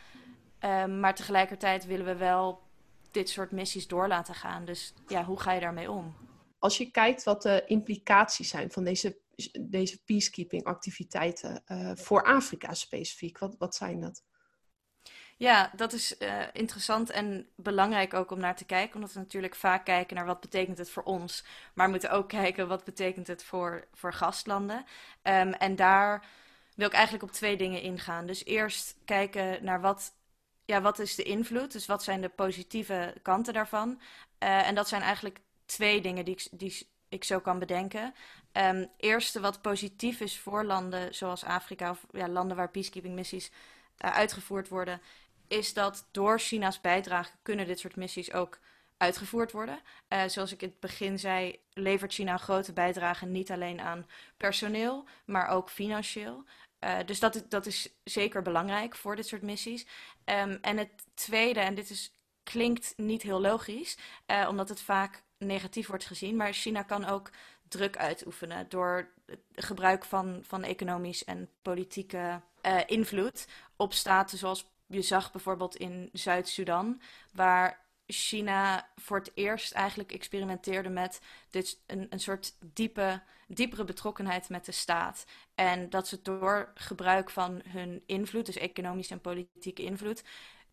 Um, 0.60 1.00
maar 1.00 1.14
tegelijkertijd 1.14 1.86
willen 1.86 2.06
we 2.06 2.16
wel 2.16 2.62
dit 3.10 3.28
soort 3.28 3.50
missies 3.50 3.86
door 3.86 4.08
laten 4.08 4.34
gaan. 4.34 4.64
Dus 4.64 4.94
ja, 5.06 5.24
hoe 5.24 5.40
ga 5.40 5.52
je 5.52 5.60
daarmee 5.60 5.90
om? 5.90 6.14
Als 6.58 6.76
je 6.78 6.90
kijkt 6.90 7.24
wat 7.24 7.42
de 7.42 7.62
implicaties 7.66 8.48
zijn 8.48 8.70
van 8.70 8.84
deze, 8.84 9.18
deze 9.60 10.04
peacekeeping 10.04 10.64
activiteiten 10.64 11.62
uh, 11.66 11.90
voor 11.94 12.24
Afrika 12.24 12.74
specifiek, 12.74 13.38
wat, 13.38 13.54
wat 13.58 13.74
zijn 13.74 14.00
dat? 14.00 14.22
Ja, 15.36 15.70
dat 15.76 15.92
is 15.92 16.14
uh, 16.18 16.42
interessant 16.52 17.10
en 17.10 17.48
belangrijk 17.54 18.14
ook 18.14 18.30
om 18.30 18.38
naar 18.38 18.56
te 18.56 18.64
kijken. 18.64 18.94
Omdat 18.94 19.12
we 19.12 19.18
natuurlijk 19.18 19.54
vaak 19.54 19.84
kijken 19.84 20.16
naar 20.16 20.26
wat 20.26 20.40
betekent 20.40 20.78
het 20.78 20.90
voor 20.90 21.02
ons. 21.02 21.44
Maar 21.74 21.84
we 21.86 21.90
moeten 21.90 22.10
ook 22.10 22.28
kijken 22.28 22.68
wat 22.68 22.84
betekent 22.84 23.26
het 23.26 23.44
voor, 23.44 23.84
voor 23.92 24.12
gastlanden. 24.12 24.84
Um, 25.22 25.52
en 25.52 25.76
daar 25.76 26.26
wil 26.74 26.86
ik 26.86 26.92
eigenlijk 26.92 27.24
op 27.24 27.32
twee 27.32 27.56
dingen 27.56 27.82
ingaan. 27.82 28.26
Dus 28.26 28.44
eerst 28.44 28.96
kijken 29.04 29.64
naar 29.64 29.80
wat, 29.80 30.12
ja, 30.64 30.80
wat 30.80 30.98
is 30.98 31.14
de 31.14 31.22
invloed. 31.22 31.72
Dus 31.72 31.86
wat 31.86 32.02
zijn 32.02 32.20
de 32.20 32.28
positieve 32.28 33.14
kanten 33.22 33.54
daarvan. 33.54 34.00
Uh, 34.38 34.68
en 34.68 34.74
dat 34.74 34.88
zijn 34.88 35.02
eigenlijk 35.02 35.40
twee 35.66 36.00
dingen 36.00 36.24
die 36.24 36.34
ik, 36.34 36.48
die 36.50 36.88
ik 37.08 37.24
zo 37.24 37.40
kan 37.40 37.58
bedenken. 37.58 38.14
Um, 38.52 38.90
eerste, 38.96 39.40
wat 39.40 39.62
positief 39.62 40.20
is 40.20 40.38
voor 40.38 40.64
landen 40.64 41.14
zoals 41.14 41.44
Afrika 41.44 41.90
of 41.90 42.06
ja, 42.10 42.28
landen 42.28 42.56
waar 42.56 42.70
peacekeeping 42.70 43.14
missies 43.14 43.50
uh, 44.04 44.10
uitgevoerd 44.16 44.68
worden, 44.68 45.00
is 45.48 45.74
dat 45.74 46.08
door 46.10 46.40
China's 46.40 46.80
bijdrage 46.80 47.32
kunnen 47.42 47.66
dit 47.66 47.78
soort 47.78 47.96
missies 47.96 48.32
ook 48.32 48.58
uitgevoerd 48.96 49.52
worden. 49.52 49.80
Uh, 50.08 50.22
zoals 50.26 50.52
ik 50.52 50.62
in 50.62 50.68
het 50.68 50.80
begin 50.80 51.18
zei, 51.18 51.60
levert 51.72 52.12
China 52.12 52.36
grote 52.36 52.72
bijdrage 52.72 53.26
niet 53.26 53.50
alleen 53.50 53.80
aan 53.80 54.06
personeel, 54.36 55.04
maar 55.24 55.48
ook 55.48 55.70
financieel. 55.70 56.44
Uh, 56.80 56.96
dus 57.06 57.20
dat, 57.20 57.44
dat 57.48 57.66
is 57.66 57.88
zeker 58.04 58.42
belangrijk 58.42 58.96
voor 58.96 59.16
dit 59.16 59.26
soort 59.26 59.42
missies. 59.42 59.86
Um, 60.24 60.58
en 60.60 60.76
het 60.76 60.90
tweede, 61.14 61.60
en 61.60 61.74
dit 61.74 61.90
is, 61.90 62.12
klinkt 62.42 62.92
niet 62.96 63.22
heel 63.22 63.40
logisch, 63.40 63.96
uh, 64.26 64.46
omdat 64.48 64.68
het 64.68 64.80
vaak 64.80 65.22
negatief 65.38 65.86
wordt 65.86 66.04
gezien, 66.04 66.36
maar 66.36 66.52
China 66.52 66.82
kan 66.82 67.04
ook 67.04 67.30
druk 67.68 67.96
uitoefenen 67.96 68.68
door 68.68 69.08
gebruik 69.54 70.04
van, 70.04 70.40
van 70.42 70.62
economisch 70.62 71.24
en 71.24 71.50
politieke 71.62 72.40
invloed 72.86 73.46
op 73.76 73.92
staten 73.92 74.38
zoals 74.38 74.66
je 74.94 75.02
zag 75.02 75.32
bijvoorbeeld 75.32 75.76
in 75.76 76.08
Zuid-Sudan, 76.12 77.00
waar 77.32 77.84
China 78.06 78.88
voor 78.96 79.18
het 79.18 79.30
eerst 79.34 79.72
eigenlijk 79.72 80.12
experimenteerde 80.12 80.88
met 80.88 81.20
dit, 81.50 81.78
een, 81.86 82.06
een 82.10 82.20
soort 82.20 82.54
diepe, 82.60 83.22
diepere 83.48 83.84
betrokkenheid 83.84 84.48
met 84.48 84.64
de 84.64 84.72
staat. 84.72 85.24
En 85.54 85.90
dat 85.90 86.08
ze 86.08 86.22
door 86.22 86.72
gebruik 86.74 87.30
van 87.30 87.62
hun 87.68 88.02
invloed, 88.06 88.46
dus 88.46 88.56
economische 88.56 89.14
en 89.14 89.20
politieke 89.20 89.82
invloed, 89.82 90.22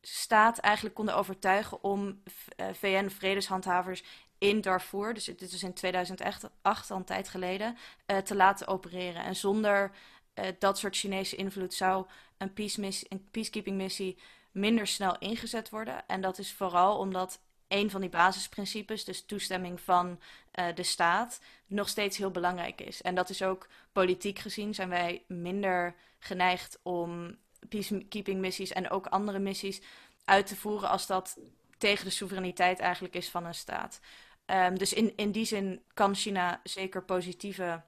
staat 0.02 0.58
eigenlijk 0.58 0.96
konden 0.96 1.16
overtuigen 1.16 1.84
om 1.84 2.08
uh, 2.08 2.70
eh, 2.70 2.76
VN-vredeshandhavers 2.76 4.04
in 4.38 4.62
Darfur, 4.62 5.14
dus 5.14 5.26
dit 5.26 5.42
is 5.42 5.64
in 5.64 5.74
2008, 5.74 6.92
al 6.92 6.98
een 6.98 7.04
tijd 7.04 7.30
geleden, 7.30 7.78
uh, 8.08 8.18
te 8.18 8.36
laten 8.36 8.68
opereren. 8.68 9.24
En 9.24 9.36
zonder 9.36 9.92
uh, 10.36 10.46
dat 10.60 10.78
soort 10.78 10.98
Chinese 10.98 11.36
invloed 11.36 11.74
zou 11.74 12.06
een, 12.42 12.54
peace 12.54 13.06
een 13.10 13.28
peacekeeping 13.32 13.78
missie 13.78 14.18
minder 14.52 14.88
snel 14.88 15.18
ingezet 15.18 15.70
worden. 15.70 16.08
En 16.08 16.22
dat 16.22 16.38
is 16.38 16.54
vooral 16.54 16.98
omdat 16.98 17.40
een 17.68 17.90
van 17.90 18.02
die 18.02 18.10
basisprincipes, 18.10 19.06
dus 19.06 19.26
toestemming 19.26 19.82
van 19.82 20.20
uh, 20.60 20.66
de 20.76 20.84
staat, 20.84 21.42
nog 21.68 21.90
steeds 21.90 22.18
heel 22.18 22.32
belangrijk 22.32 22.82
is. 22.82 23.02
En 23.02 23.16
dat 23.16 23.30
is 23.30 23.44
ook 23.44 23.68
politiek 23.92 24.40
gezien 24.40 24.74
zijn 24.74 24.90
wij 24.90 25.24
minder 25.28 25.96
geneigd 26.20 26.80
om 26.84 27.38
peacekeeping 27.70 28.40
missies 28.40 28.72
en 28.72 28.90
ook 28.90 29.06
andere 29.06 29.40
missies 29.40 29.82
uit 30.26 30.48
te 30.48 30.56
voeren 30.56 30.90
als 30.90 31.08
dat 31.08 31.38
tegen 31.78 32.06
de 32.06 32.12
soevereiniteit 32.12 32.80
eigenlijk 32.80 33.16
is 33.16 33.30
van 33.30 33.46
een 33.46 33.54
staat. 33.54 34.00
Um, 34.46 34.78
dus 34.78 34.94
in, 34.94 35.14
in 35.16 35.32
die 35.32 35.46
zin 35.46 35.82
kan 35.94 36.16
China 36.16 36.60
zeker 36.64 37.04
positieve 37.04 37.82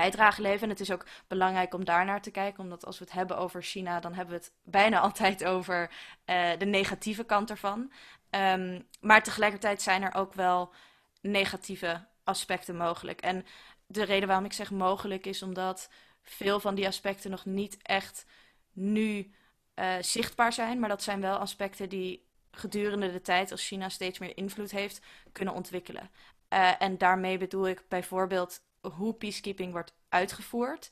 bijdrage 0.00 0.42
leveren. 0.42 0.62
En 0.62 0.68
het 0.68 0.80
is 0.80 0.90
ook 0.90 1.06
belangrijk 1.26 1.74
om 1.74 1.84
daar 1.84 2.04
naar 2.04 2.22
te 2.22 2.30
kijken, 2.30 2.62
omdat 2.62 2.86
als 2.86 2.98
we 2.98 3.04
het 3.04 3.14
hebben 3.14 3.38
over 3.38 3.62
China, 3.62 4.00
dan 4.00 4.14
hebben 4.14 4.34
we 4.34 4.40
het 4.40 4.52
bijna 4.64 4.98
altijd 5.06 5.44
over 5.44 5.90
uh, 6.26 6.50
de 6.58 6.66
negatieve 6.66 7.24
kant 7.24 7.50
ervan. 7.50 7.92
Um, 8.30 8.86
maar 9.00 9.22
tegelijkertijd 9.22 9.82
zijn 9.82 10.02
er 10.02 10.14
ook 10.14 10.34
wel 10.34 10.72
negatieve 11.20 12.06
aspecten 12.24 12.76
mogelijk. 12.76 13.20
En 13.20 13.46
de 13.86 14.02
reden 14.02 14.28
waarom 14.28 14.44
ik 14.44 14.52
zeg 14.52 14.70
mogelijk 14.70 15.26
is 15.26 15.42
omdat 15.42 15.90
veel 16.22 16.60
van 16.60 16.74
die 16.74 16.86
aspecten 16.86 17.30
nog 17.30 17.44
niet 17.44 17.78
echt 17.82 18.26
nu 18.72 19.32
uh, 19.74 19.94
zichtbaar 20.00 20.52
zijn. 20.52 20.78
Maar 20.78 20.88
dat 20.88 21.02
zijn 21.02 21.20
wel 21.20 21.36
aspecten 21.36 21.88
die 21.88 22.26
gedurende 22.50 23.12
de 23.12 23.20
tijd, 23.20 23.50
als 23.50 23.66
China 23.66 23.88
steeds 23.88 24.18
meer 24.18 24.36
invloed 24.36 24.70
heeft, 24.70 25.00
kunnen 25.32 25.54
ontwikkelen. 25.54 26.10
Uh, 26.52 26.82
en 26.82 26.98
daarmee 26.98 27.38
bedoel 27.38 27.68
ik 27.68 27.82
bijvoorbeeld 27.88 28.60
hoe 28.80 29.14
peacekeeping 29.14 29.72
wordt 29.72 29.94
uitgevoerd. 30.08 30.90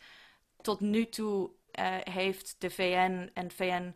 Tot 0.61 0.81
nu 0.81 1.09
toe 1.09 1.51
heeft 2.03 2.55
de 2.59 2.71
VN 2.71 3.31
en 3.35 3.51
VN 3.51 3.95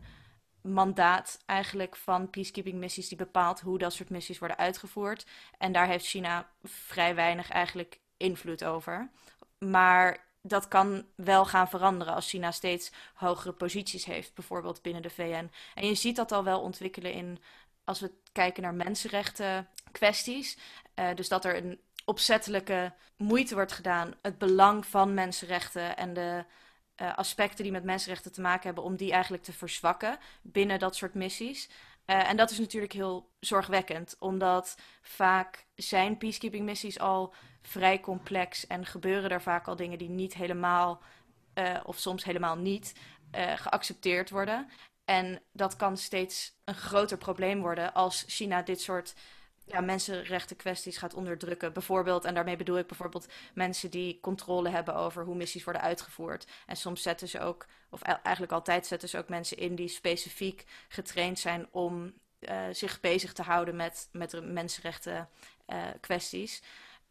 mandaat 0.61 1.39
eigenlijk 1.45 1.95
van 1.95 2.29
peacekeeping 2.29 2.77
missies 2.77 3.07
die 3.07 3.17
bepaalt 3.17 3.59
hoe 3.59 3.77
dat 3.77 3.93
soort 3.93 4.09
missies 4.09 4.39
worden 4.39 4.57
uitgevoerd. 4.57 5.25
En 5.57 5.71
daar 5.71 5.87
heeft 5.87 6.05
China 6.05 6.49
vrij 6.63 7.15
weinig 7.15 7.49
eigenlijk 7.49 7.99
invloed 8.17 8.63
over. 8.63 9.11
Maar 9.57 10.29
dat 10.41 10.67
kan 10.67 11.05
wel 11.15 11.45
gaan 11.45 11.69
veranderen 11.69 12.13
als 12.13 12.29
China 12.29 12.51
steeds 12.51 12.91
hogere 13.13 13.53
posities 13.53 14.05
heeft, 14.05 14.33
bijvoorbeeld 14.33 14.81
binnen 14.81 15.01
de 15.01 15.09
VN. 15.09 15.51
En 15.75 15.87
je 15.87 15.95
ziet 15.95 16.15
dat 16.15 16.31
al 16.31 16.43
wel 16.43 16.61
ontwikkelen 16.61 17.13
in, 17.13 17.39
als 17.83 17.99
we 17.99 18.11
kijken 18.31 18.63
naar 18.63 18.73
mensenrechten 18.73 19.69
kwesties. 19.91 20.57
Uh, 20.95 21.13
dus 21.15 21.27
dat 21.27 21.45
er 21.45 21.55
een 21.55 21.79
opzettelijke 22.05 22.93
moeite 23.17 23.53
wordt 23.53 23.71
gedaan, 23.71 24.13
het 24.21 24.37
belang 24.37 24.85
van 24.85 25.13
mensenrechten 25.13 25.97
en 25.97 26.13
de 26.13 26.45
uh, 27.01 27.17
aspecten 27.17 27.63
die 27.63 27.71
met 27.71 27.83
mensenrechten 27.83 28.31
te 28.31 28.41
maken 28.41 28.65
hebben, 28.65 28.83
om 28.83 28.95
die 28.95 29.11
eigenlijk 29.11 29.43
te 29.43 29.53
verzwakken 29.53 30.17
binnen 30.41 30.79
dat 30.79 30.95
soort 30.95 31.13
missies. 31.13 31.69
Uh, 32.05 32.29
en 32.29 32.37
dat 32.37 32.51
is 32.51 32.59
natuurlijk 32.59 32.93
heel 32.93 33.29
zorgwekkend, 33.39 34.15
omdat 34.19 34.77
vaak 35.01 35.65
zijn 35.75 36.17
peacekeeping 36.17 36.65
missies 36.65 36.99
al 36.99 37.33
vrij 37.61 37.99
complex 37.99 38.67
en 38.67 38.85
gebeuren 38.85 39.29
er 39.29 39.41
vaak 39.41 39.67
al 39.67 39.75
dingen 39.75 39.97
die 39.97 40.09
niet 40.09 40.33
helemaal, 40.33 41.01
uh, 41.53 41.79
of 41.83 41.97
soms 41.97 42.23
helemaal 42.23 42.57
niet, 42.57 42.93
geaccepteerd 43.55 44.29
worden. 44.29 44.69
En 45.05 45.41
dat 45.51 45.75
kan 45.75 45.97
steeds 45.97 46.53
een 46.63 46.75
groter 46.75 47.17
probleem 47.17 47.61
worden 47.61 47.93
als 47.93 48.23
China 48.27 48.61
dit 48.61 48.81
soort 48.81 49.13
ja, 49.71 49.81
mensenrechten 49.81 50.55
kwesties 50.55 50.97
gaat 50.97 51.13
onderdrukken. 51.13 51.73
Bijvoorbeeld, 51.73 52.25
en 52.25 52.33
daarmee 52.33 52.55
bedoel 52.55 52.77
ik 52.77 52.87
bijvoorbeeld 52.87 53.27
mensen 53.53 53.89
die 53.89 54.19
controle 54.19 54.69
hebben 54.69 54.95
over 54.95 55.23
hoe 55.23 55.35
missies 55.35 55.63
worden 55.63 55.81
uitgevoerd. 55.81 56.47
En 56.65 56.75
soms 56.75 57.01
zetten 57.01 57.27
ze 57.27 57.39
ook, 57.39 57.65
of 57.89 58.01
eigenlijk 58.01 58.51
altijd 58.51 58.87
zetten 58.87 59.09
ze 59.09 59.17
ook 59.17 59.29
mensen 59.29 59.57
in 59.57 59.75
die 59.75 59.87
specifiek 59.87 60.65
getraind 60.87 61.39
zijn 61.39 61.67
om 61.71 62.13
uh, 62.39 62.61
zich 62.71 62.99
bezig 62.99 63.33
te 63.33 63.41
houden 63.41 63.75
met, 63.75 64.09
met 64.11 64.45
mensenrechten 64.45 65.29
uh, 65.67 65.77
kwesties. 65.99 66.61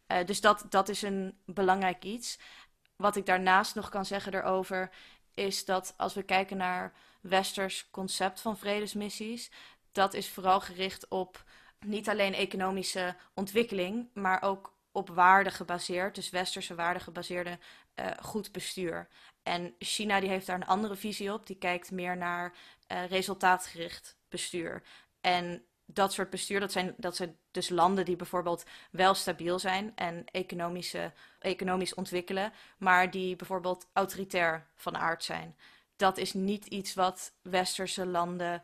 Uh, 0.07 0.25
dus 0.25 0.41
dat, 0.41 0.65
dat 0.69 0.89
is 0.89 1.01
een 1.01 1.37
belangrijk 1.45 2.03
iets. 2.03 2.39
Wat 2.95 3.15
ik 3.15 3.25
daarnaast 3.25 3.75
nog 3.75 3.89
kan 3.89 4.05
zeggen 4.05 4.33
erover, 4.33 4.89
is 5.33 5.65
dat 5.65 5.93
als 5.97 6.13
we 6.13 6.23
kijken 6.23 6.57
naar 6.57 6.93
westers 7.21 7.87
concept 7.91 8.41
van 8.41 8.57
vredesmissies, 8.57 9.51
dat 9.91 10.13
is 10.13 10.29
vooral 10.29 10.59
gericht 10.59 11.07
op 11.07 11.43
niet 11.85 12.09
alleen 12.09 12.33
economische 12.33 13.15
ontwikkeling, 13.33 14.09
maar 14.13 14.41
ook 14.41 14.73
op 14.91 15.09
waarde 15.09 15.51
gebaseerd, 15.51 16.15
dus 16.15 16.29
westerse 16.29 16.75
waarde 16.75 16.99
gebaseerde 16.99 17.59
uh, 17.95 18.05
goed 18.21 18.51
bestuur. 18.51 19.07
En 19.43 19.75
China 19.79 20.19
die 20.19 20.29
heeft 20.29 20.45
daar 20.45 20.55
een 20.55 20.65
andere 20.65 20.95
visie 20.95 21.33
op, 21.33 21.47
die 21.47 21.55
kijkt 21.55 21.91
meer 21.91 22.17
naar 22.17 22.53
uh, 22.91 23.05
resultaatgericht 23.05 24.17
bestuur. 24.29 24.83
En 25.21 25.65
dat 25.85 26.13
soort 26.13 26.29
bestuur, 26.29 26.59
dat 26.59 26.71
zijn, 26.71 26.93
dat 26.97 27.15
zijn 27.15 27.37
dus 27.51 27.69
landen 27.69 28.05
die 28.05 28.15
bijvoorbeeld 28.15 28.65
wel 28.91 29.13
stabiel 29.13 29.59
zijn 29.59 29.91
en 29.95 30.25
economische, 30.25 31.11
economisch 31.39 31.93
ontwikkelen, 31.93 32.53
maar 32.77 33.11
die 33.11 33.35
bijvoorbeeld 33.35 33.87
autoritair 33.93 34.67
van 34.75 34.97
aard 34.97 35.23
zijn. 35.23 35.55
Dat 35.95 36.17
is 36.17 36.33
niet 36.33 36.65
iets 36.65 36.93
wat 36.93 37.33
westerse 37.41 38.05
landen 38.05 38.63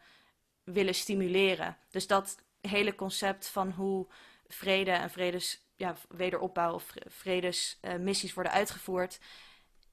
willen 0.63 0.95
stimuleren. 0.95 1.77
Dus 1.89 2.07
dat 2.07 2.37
hele 2.67 2.95
concept 2.95 3.47
van 3.47 3.71
hoe 3.71 4.07
vrede 4.47 4.91
en 4.91 5.09
vredes, 5.09 5.61
ja, 5.75 5.95
wederopbouw 6.09 6.73
of 6.73 6.93
vredesmissies 7.05 8.29
uh, 8.29 8.35
worden 8.35 8.53
uitgevoerd, 8.53 9.19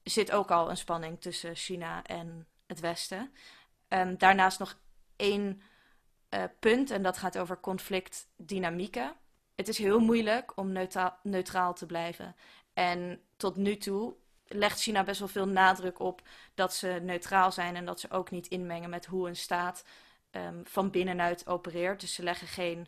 zit 0.03 0.31
ook 0.31 0.51
al 0.51 0.69
een 0.69 0.77
spanning 0.77 1.21
tussen 1.21 1.55
China 1.55 2.03
en 2.03 2.47
het 2.67 2.79
Westen. 2.79 3.33
Um, 3.87 4.17
daarnaast 4.17 4.59
nog 4.59 4.79
één 5.15 5.61
uh, 6.29 6.43
punt, 6.59 6.91
en 6.91 7.03
dat 7.03 7.17
gaat 7.17 7.37
over 7.37 7.59
conflictdynamieken. 7.59 9.15
Het 9.55 9.67
is 9.67 9.77
heel 9.77 9.99
moeilijk 9.99 10.57
om 10.57 10.71
neutraal 11.23 11.73
te 11.73 11.85
blijven. 11.85 12.35
En 12.73 13.21
tot 13.37 13.55
nu 13.55 13.77
toe 13.77 14.15
legt 14.47 14.81
China 14.81 15.03
best 15.03 15.19
wel 15.19 15.27
veel 15.27 15.47
nadruk 15.47 15.99
op 15.99 16.21
dat 16.53 16.73
ze 16.73 16.99
neutraal 17.01 17.51
zijn 17.51 17.75
en 17.75 17.85
dat 17.85 17.99
ze 17.99 18.11
ook 18.11 18.31
niet 18.31 18.47
inmengen 18.47 18.89
met 18.89 19.05
hoe 19.05 19.27
een 19.27 19.35
staat 19.35 19.83
um, 20.35 20.61
van 20.63 20.89
binnenuit 20.89 21.47
opereert. 21.47 21.99
Dus 21.99 22.13
ze 22.13 22.23
leggen 22.23 22.47
geen. 22.47 22.87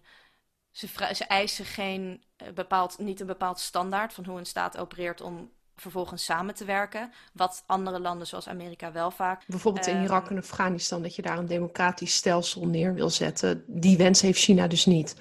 Ze, 0.72 0.88
ze 1.14 1.26
eisen 1.26 1.66
geen, 1.66 2.24
uh, 2.44 2.50
bepaald, 2.54 2.98
niet 2.98 3.20
een 3.20 3.28
bepaald 3.28 3.60
standaard 3.60 4.14
van 4.14 4.26
hoe 4.26 4.40
een 4.40 4.46
staat 4.46 4.78
opereert 4.78 5.22
om 5.22 5.52
vervolgens 5.76 6.26
samen 6.26 6.56
te 6.56 6.66
werken. 6.66 7.12
Wat 7.34 7.64
andere 7.66 8.00
landen 8.00 8.28
zoals 8.28 8.48
Amerika 8.48 8.92
wel 8.92 9.12
vaak. 9.12 9.44
Bijvoorbeeld 9.48 9.88
in 9.88 9.96
um, 9.98 10.04
Irak 10.04 10.30
en 10.30 10.38
Afghanistan, 10.38 11.02
dat 11.02 11.16
je 11.16 11.22
daar 11.22 11.38
een 11.38 11.48
democratisch 11.48 12.16
stelsel 12.16 12.68
neer 12.68 12.94
wil 12.94 13.10
zetten. 13.10 13.64
Die 13.68 13.98
wens 13.98 14.22
heeft 14.22 14.40
China 14.40 14.68
dus 14.68 14.86
niet. 14.86 15.16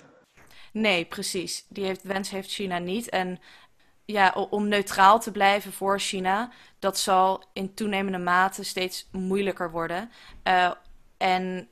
Nee, 0.72 1.04
precies. 1.04 1.66
Die 1.68 1.84
heeft, 1.84 2.02
wens 2.02 2.30
heeft 2.30 2.50
China 2.50 2.78
niet. 2.78 3.08
En 3.08 3.40
ja, 4.04 4.30
om 4.50 4.68
neutraal 4.68 5.20
te 5.20 5.30
blijven 5.30 5.72
voor 5.72 6.00
China, 6.00 6.50
dat 6.78 6.98
zal 6.98 7.44
in 7.52 7.74
toenemende 7.74 8.18
mate 8.18 8.64
steeds 8.64 9.08
moeilijker 9.12 9.70
worden. 9.70 10.10
Uh, 10.44 10.72
en 11.16 11.68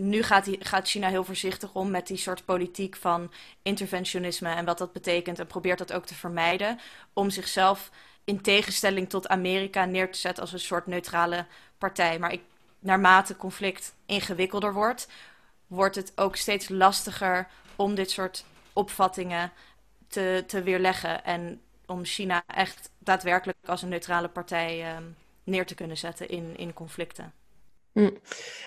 nu 0.00 0.22
gaat, 0.22 0.44
die, 0.44 0.64
gaat, 0.64 0.88
China 0.88 1.08
heel 1.08 1.24
voorzichtig 1.24 1.74
om 1.74 1.90
met 1.90 2.06
die 2.06 2.16
soort 2.16 2.44
politiek 2.44 2.96
van 2.96 3.32
interventionisme 3.62 4.48
en 4.48 4.64
wat 4.64 4.78
dat 4.78 4.92
betekent. 4.92 5.38
En 5.38 5.46
probeert 5.46 5.78
dat 5.78 5.92
ook 5.92 6.06
te 6.06 6.14
vermijden. 6.14 6.78
Om 7.12 7.30
zichzelf 7.30 7.90
in 8.24 8.40
tegenstelling 8.40 9.08
tot 9.08 9.28
Amerika 9.28 9.84
neer 9.84 10.12
te 10.12 10.18
zetten 10.18 10.42
als 10.42 10.52
een 10.52 10.60
soort 10.60 10.86
neutrale 10.86 11.46
partij. 11.78 12.18
Maar 12.18 12.32
ik, 12.32 12.42
naarmate 12.78 13.36
conflict 13.36 13.94
ingewikkelder 14.06 14.72
wordt, 14.72 15.08
wordt 15.66 15.96
het 15.96 16.12
ook 16.14 16.36
steeds 16.36 16.68
lastiger 16.68 17.48
om 17.76 17.94
dit 17.94 18.10
soort 18.10 18.44
opvattingen 18.72 19.52
te, 20.08 20.44
te 20.46 20.62
weerleggen. 20.62 21.24
En 21.24 21.60
om 21.86 22.04
China 22.04 22.42
echt 22.46 22.90
daadwerkelijk 22.98 23.58
als 23.66 23.82
een 23.82 23.88
neutrale 23.88 24.28
partij 24.28 24.96
um, 24.96 25.16
neer 25.44 25.66
te 25.66 25.74
kunnen 25.74 25.96
zetten 25.96 26.28
in, 26.28 26.56
in 26.56 26.72
conflicten. 26.72 27.32
Hm. 27.92 28.10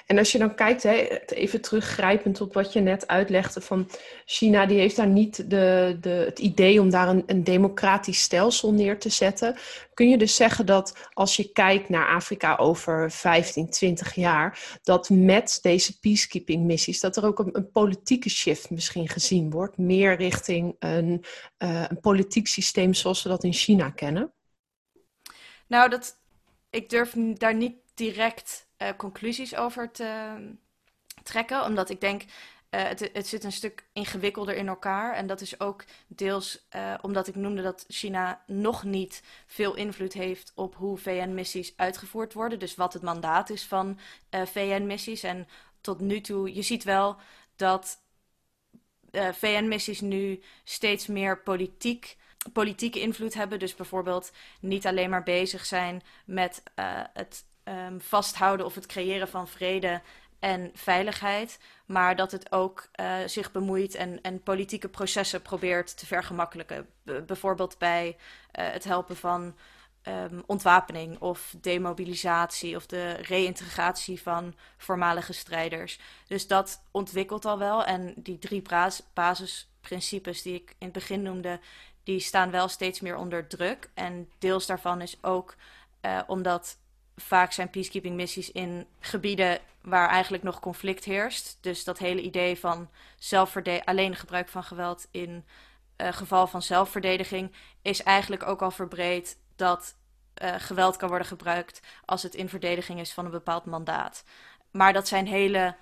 En 0.07 0.17
als 0.17 0.31
je 0.31 0.37
dan 0.37 0.55
kijkt, 0.55 0.83
hè, 0.83 1.19
even 1.25 1.61
teruggrijpend 1.61 2.41
op 2.41 2.53
wat 2.53 2.73
je 2.73 2.79
net 2.79 3.07
uitlegde 3.07 3.61
van 3.61 3.89
China, 4.25 4.65
die 4.65 4.79
heeft 4.79 4.95
daar 4.95 5.07
niet 5.07 5.49
de, 5.49 5.97
de, 6.01 6.09
het 6.09 6.39
idee 6.39 6.81
om 6.81 6.89
daar 6.89 7.07
een, 7.07 7.23
een 7.25 7.43
democratisch 7.43 8.21
stelsel 8.21 8.73
neer 8.73 8.99
te 8.99 9.09
zetten. 9.09 9.55
Kun 9.93 10.09
je 10.09 10.17
dus 10.17 10.35
zeggen 10.35 10.65
dat 10.65 11.09
als 11.13 11.35
je 11.35 11.51
kijkt 11.51 11.89
naar 11.89 12.07
Afrika 12.07 12.55
over 12.55 13.11
15, 13.11 13.69
20 13.69 14.15
jaar, 14.15 14.79
dat 14.83 15.09
met 15.09 15.59
deze 15.61 15.99
peacekeeping 15.99 16.65
missies, 16.65 16.99
dat 16.99 17.17
er 17.17 17.25
ook 17.25 17.39
een, 17.39 17.49
een 17.57 17.71
politieke 17.71 18.29
shift 18.29 18.69
misschien 18.69 19.09
gezien 19.09 19.49
wordt, 19.49 19.77
meer 19.77 20.15
richting 20.15 20.75
een, 20.79 21.23
uh, 21.57 21.85
een 21.87 21.99
politiek 21.99 22.47
systeem 22.47 22.93
zoals 22.93 23.23
we 23.23 23.29
dat 23.29 23.43
in 23.43 23.53
China 23.53 23.89
kennen? 23.89 24.33
Nou, 25.67 25.89
dat, 25.89 26.19
ik 26.69 26.89
durf 26.89 27.15
daar 27.33 27.55
niet 27.55 27.75
direct 27.93 28.69
uh, 28.81 28.89
conclusies 28.97 29.55
over 29.55 29.91
te 29.91 30.35
trekken. 31.23 31.63
Omdat 31.63 31.89
ik 31.89 32.01
denk, 32.01 32.21
uh, 32.21 32.27
het, 32.69 33.09
het 33.13 33.27
zit 33.27 33.43
een 33.43 33.51
stuk 33.51 33.85
ingewikkelder 33.93 34.55
in 34.55 34.67
elkaar. 34.67 35.13
En 35.13 35.27
dat 35.27 35.41
is 35.41 35.59
ook 35.59 35.83
deels 36.07 36.67
uh, 36.75 36.93
omdat 37.01 37.27
ik 37.27 37.35
noemde 37.35 37.61
dat 37.61 37.85
China 37.87 38.43
nog 38.47 38.83
niet 38.83 39.23
veel 39.45 39.75
invloed 39.75 40.13
heeft 40.13 40.51
op 40.55 40.75
hoe 40.75 40.97
VN-missies 40.97 41.73
uitgevoerd 41.75 42.33
worden. 42.33 42.59
Dus 42.59 42.75
wat 42.75 42.93
het 42.93 43.01
mandaat 43.01 43.49
is 43.49 43.65
van 43.65 43.99
VN-missies. 44.29 45.23
En 45.23 45.47
tot 45.81 45.99
nu 45.99 46.21
toe, 46.21 46.53
je 46.53 46.61
ziet 46.61 46.83
wel 46.83 47.17
dat 47.55 47.99
VN-missies 49.11 50.01
nu 50.01 50.41
steeds 50.63 51.07
meer 51.07 51.41
politiek 51.41 52.17
politieke 52.53 52.99
invloed 52.99 53.33
hebben. 53.33 53.59
Dus 53.59 53.75
bijvoorbeeld 53.75 54.31
niet 54.59 54.87
alleen 54.87 55.09
maar 55.09 55.23
bezig 55.23 55.65
zijn 55.65 56.01
met 56.25 56.63
het 57.13 57.43
um, 57.71 58.01
vasthouden 58.01 58.65
of 58.65 58.75
het 58.75 58.85
creëren 58.85 59.27
van 59.27 59.47
vrede 59.47 60.01
en 60.39 60.71
veiligheid, 60.73 61.59
maar 61.85 62.15
dat 62.15 62.31
het 62.31 62.51
ook 62.51 62.89
uh, 62.99 63.15
zich 63.25 63.51
bemoeit 63.51 63.95
en, 63.95 64.21
en, 64.21 64.43
politieke 64.43 64.89
processen 64.89 65.41
probeert 65.41 65.97
te 65.97 66.05
vergemakkelijken. 66.05 66.87
Bijvoorbeeld 67.03 67.77
bij 67.77 68.07
uh, 68.07 68.13
het 68.71 68.83
helpen 68.83 69.17
van 69.17 69.55
um, 70.07 70.43
ontwapening 70.45 71.19
of 71.19 71.55
demobilisatie 71.61 72.75
of 72.75 72.85
de 72.85 73.11
reïntegratie 73.11 74.21
van 74.21 74.55
voormalige 74.77 75.33
strijders. 75.33 75.99
Dus 76.27 76.47
dat 76.47 76.83
ontwikkelt 76.91 77.45
al 77.45 77.57
wel 77.57 77.85
en 77.85 78.13
die 78.15 78.39
drie 78.39 78.63
basisprincipes 79.13 80.41
die 80.41 80.53
ik 80.53 80.69
in 80.69 80.75
het 80.87 80.91
begin 80.91 81.21
noemde, 81.21 81.59
die 82.03 82.19
staan 82.19 82.51
wel 82.51 82.67
steeds 82.67 82.99
meer 82.99 83.15
onder 83.15 83.47
druk. 83.47 83.89
En 83.93 84.29
deels 84.39 84.65
daarvan 84.65 85.01
is 85.01 85.23
ook 85.23 85.55
uh, 86.01 86.19
omdat 86.27 86.77
vaak 87.21 87.51
zijn 87.51 87.69
peacekeeping 87.69 88.15
missies 88.15 88.51
in 88.51 88.87
gebieden 88.99 89.59
waar 89.81 90.09
eigenlijk 90.09 90.43
nog 90.43 90.59
conflict 90.59 91.03
heerst. 91.03 91.57
Dus 91.61 91.83
dat 91.83 91.97
hele 91.97 92.21
idee 92.21 92.59
van 92.59 92.89
alleen 93.83 94.15
gebruik 94.15 94.49
van 94.49 94.63
geweld 94.63 95.07
in 95.11 95.45
uh, 95.97 96.07
geval 96.11 96.47
van 96.47 96.61
zelfverdediging 96.61 97.51
is 97.81 98.03
eigenlijk 98.03 98.43
ook 98.47 98.61
al 98.61 98.71
verbreed 98.71 99.37
dat 99.55 99.95
uh, 100.43 100.55
geweld 100.57 100.97
kan 100.97 101.09
worden 101.09 101.27
gebruikt 101.27 101.81
als 102.05 102.23
het 102.23 102.35
in 102.35 102.49
verdediging 102.49 102.99
is 102.99 103.13
van 103.13 103.25
een 103.25 103.31
bepaald 103.31 103.65
mandaat. 103.65 104.23
Maar 104.71 104.93
dat 104.93 105.07
zijn 105.07 105.27
hele 105.27 105.75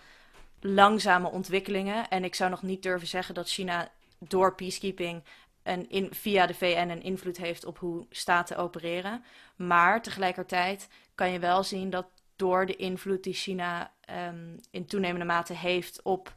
langzame 0.60 1.30
ontwikkelingen. 1.30 2.10
En 2.10 2.23
ik 2.23 2.36
zou 2.36 2.49
nog 2.49 2.62
niet 2.62 2.84
durven 2.84 3.08
zeggen 3.08 3.36
dat 3.36 3.49
China 3.49 3.91
door 4.19 4.56
peacekeeping 4.56 5.23
een 5.63 5.89
in, 5.89 6.10
via 6.12 6.45
de 6.45 6.54
VN 6.54 6.89
een 6.89 7.04
invloed 7.04 7.38
heeft 7.38 7.65
op 7.65 7.78
hoe 7.78 8.06
staten 8.10 8.58
opereren. 8.58 9.23
Maar 9.56 10.02
tegelijkertijd 10.02 10.88
kan 11.19 11.32
je 11.32 11.39
wel 11.39 11.63
zien 11.63 11.89
dat 11.89 12.05
door 12.36 12.65
de 12.65 12.75
invloed 12.75 13.23
die 13.23 13.34
China 13.34 13.93
um, 14.27 14.60
in 14.71 14.86
toenemende 14.86 15.25
mate 15.25 15.53
heeft 15.53 16.01
op 16.01 16.36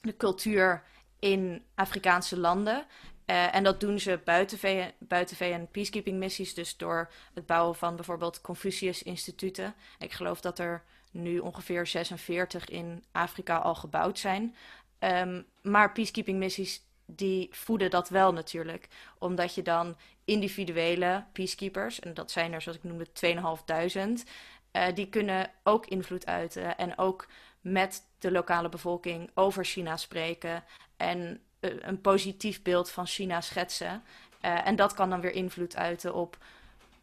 de 0.00 0.16
cultuur 0.16 0.82
in 1.18 1.64
Afrikaanse 1.74 2.38
landen. 2.38 2.86
Uh, 3.26 3.54
en 3.54 3.64
dat 3.64 3.80
doen 3.80 3.98
ze 3.98 4.20
buiten 4.24 4.58
VN, 4.58 4.92
buiten 4.98 5.36
VN 5.36 5.68
peacekeeping 5.70 6.18
missies, 6.18 6.54
dus 6.54 6.76
door 6.76 7.10
het 7.34 7.46
bouwen 7.46 7.74
van 7.74 7.96
bijvoorbeeld 7.96 8.40
Confucius-instituten. 8.40 9.74
Ik 9.98 10.12
geloof 10.12 10.40
dat 10.40 10.58
er 10.58 10.84
nu 11.10 11.38
ongeveer 11.38 11.86
46 11.86 12.68
in 12.68 13.04
Afrika 13.12 13.56
al 13.56 13.74
gebouwd 13.74 14.18
zijn. 14.18 14.54
Um, 14.98 15.46
maar 15.62 15.92
peacekeeping 15.92 16.38
missies 16.38 16.82
die 17.06 17.48
voeden 17.52 17.90
dat 17.90 18.08
wel 18.08 18.32
natuurlijk. 18.32 18.88
Omdat 19.18 19.54
je 19.54 19.62
dan 19.62 19.96
individuele 20.24 21.24
peacekeepers, 21.32 22.00
en 22.00 22.14
dat 22.14 22.30
zijn 22.30 22.52
er 22.52 22.62
zoals 22.62 22.78
ik 22.78 22.84
noemde 22.84 23.12
2500, 23.12 24.30
uh, 24.72 24.86
die 24.94 25.08
kunnen 25.08 25.50
ook 25.62 25.86
invloed 25.86 26.26
uiten 26.26 26.76
en 26.76 26.98
ook 26.98 27.28
met 27.60 28.02
de 28.18 28.30
lokale 28.30 28.68
bevolking 28.68 29.30
over 29.34 29.64
China 29.64 29.96
spreken 29.96 30.64
en 30.96 31.40
uh, 31.60 31.70
een 31.78 32.00
positief 32.00 32.62
beeld 32.62 32.90
van 32.90 33.06
China 33.06 33.40
schetsen. 33.40 34.02
Uh, 34.42 34.66
en 34.66 34.76
dat 34.76 34.94
kan 34.94 35.10
dan 35.10 35.20
weer 35.20 35.32
invloed 35.32 35.76
uiten 35.76 36.14
op 36.14 36.38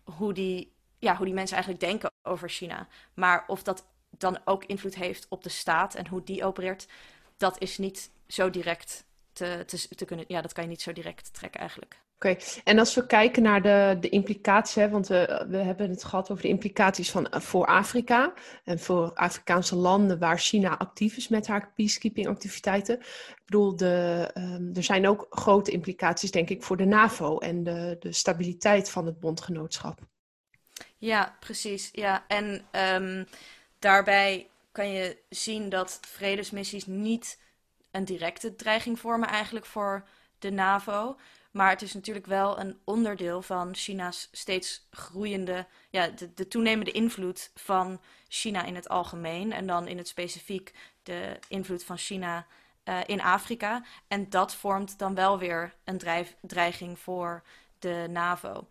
hoe 0.04 0.34
die, 0.34 0.74
ja, 1.00 1.16
hoe 1.16 1.26
die 1.26 1.34
mensen 1.34 1.56
eigenlijk 1.56 1.86
denken 1.86 2.12
over 2.24 2.50
China. 2.50 2.88
Maar 3.14 3.44
of 3.48 3.64
dat 3.64 3.86
dan 4.10 4.40
ook 4.46 4.66
invloed 4.66 4.96
heeft 4.96 5.26
op 5.30 5.44
de 5.44 5.50
staat 5.50 5.96
en 5.96 6.08
hoe 6.08 6.24
die 6.24 6.46
opereert, 6.46 6.88
dat 7.38 7.62
is 7.62 7.78
niet 7.78 8.12
zo 8.28 8.50
direct 8.50 9.06
te, 9.34 9.64
te, 9.66 9.96
te 9.96 10.06
kunnen. 10.06 10.26
Ja, 10.28 10.42
dat 10.42 10.54
kan 10.54 10.64
je 10.64 10.70
niet 10.70 10.82
zo 10.82 10.94
direct 10.94 11.34
trekken 11.34 11.60
eigenlijk. 11.60 12.00
Oké, 12.16 12.38
en 12.64 12.80
als 12.80 12.96
we 12.96 13.06
kijken 13.06 13.44
naar 13.44 13.62
de, 13.62 13.98
de 14.00 14.10
implicaties, 14.10 14.76
hè, 14.76 14.90
want 14.90 15.08
we, 15.08 15.46
we 15.50 15.58
hebben 15.58 15.90
het 15.90 16.04
gehad 16.04 16.32
over 16.32 16.44
de 16.44 16.50
implicaties 16.50 17.12
van, 17.12 17.30
eh, 17.30 17.40
voor 17.40 17.66
Afrika 17.66 18.34
en 18.64 18.80
voor 18.80 19.14
Afrikaanse 19.14 19.76
landen 19.76 20.20
waar 20.20 20.38
China 20.38 20.78
actief 20.78 21.18
is 21.18 21.28
met 21.28 21.48
haar 21.48 21.72
peacekeeping 21.76 22.28
activiteiten. 22.28 23.00
Ik 23.00 23.42
bedoel, 23.46 23.76
de, 23.76 24.30
um, 24.38 24.72
er 24.74 24.84
zijn 24.84 25.08
ook 25.08 25.28
grote 25.30 25.72
implicaties, 25.72 26.32
denk 26.32 26.50
ik, 26.50 26.64
voor 26.64 26.78
de 26.78 26.86
NAVO 26.86 27.38
en 27.38 27.64
de, 27.64 27.96
de 28.00 28.12
stabiliteit 28.12 28.90
van 28.90 29.06
het 29.06 29.20
bondgenootschap. 29.20 30.00
Ja, 30.98 31.36
precies. 31.40 31.90
Ja, 31.92 32.26
en 32.28 32.66
um, 32.72 33.28
daarbij 33.80 34.48
kan 34.72 34.92
je 34.92 35.18
zien 35.30 35.70
dat 35.70 36.00
vredesmissies 36.02 36.86
niet 36.86 37.40
een 37.92 38.06
directe 38.06 38.56
dreiging 38.56 39.00
vormen 39.00 39.30
eigenlijk 39.30 39.66
voor 39.66 40.08
de 40.40 40.52
NAVO. 40.52 41.18
Maar 41.52 41.70
het 41.70 41.82
is 41.82 41.94
natuurlijk 41.94 42.26
wel 42.26 42.60
een 42.60 42.80
onderdeel 42.84 43.42
van 43.42 43.76
China's 43.76 44.30
steeds 44.32 44.88
groeiende, 44.92 45.66
ja, 45.90 46.08
de, 46.08 46.34
de, 46.34 46.48
toenemende 46.48 46.92
invloed 46.92 47.52
van 47.56 48.02
China 48.28 48.64
in 48.64 48.76
het 48.76 48.90
algemeen. 48.90 49.52
En 49.52 49.68
dan 49.68 49.88
in 49.88 49.98
het 49.98 50.08
specifiek 50.08 50.74
de 51.04 51.40
invloed 51.48 51.84
van 51.84 51.98
China 51.98 52.46
uh, 52.86 53.00
in 53.06 53.22
Afrika. 53.22 53.84
En 54.08 54.30
dat 54.30 54.56
vormt 54.56 55.00
dan 55.00 55.16
wel 55.16 55.38
weer 55.40 55.74
een 55.84 56.02
dreiging 56.42 57.00
voor 57.00 57.44
de 57.80 58.06
NAVO. 58.10 58.68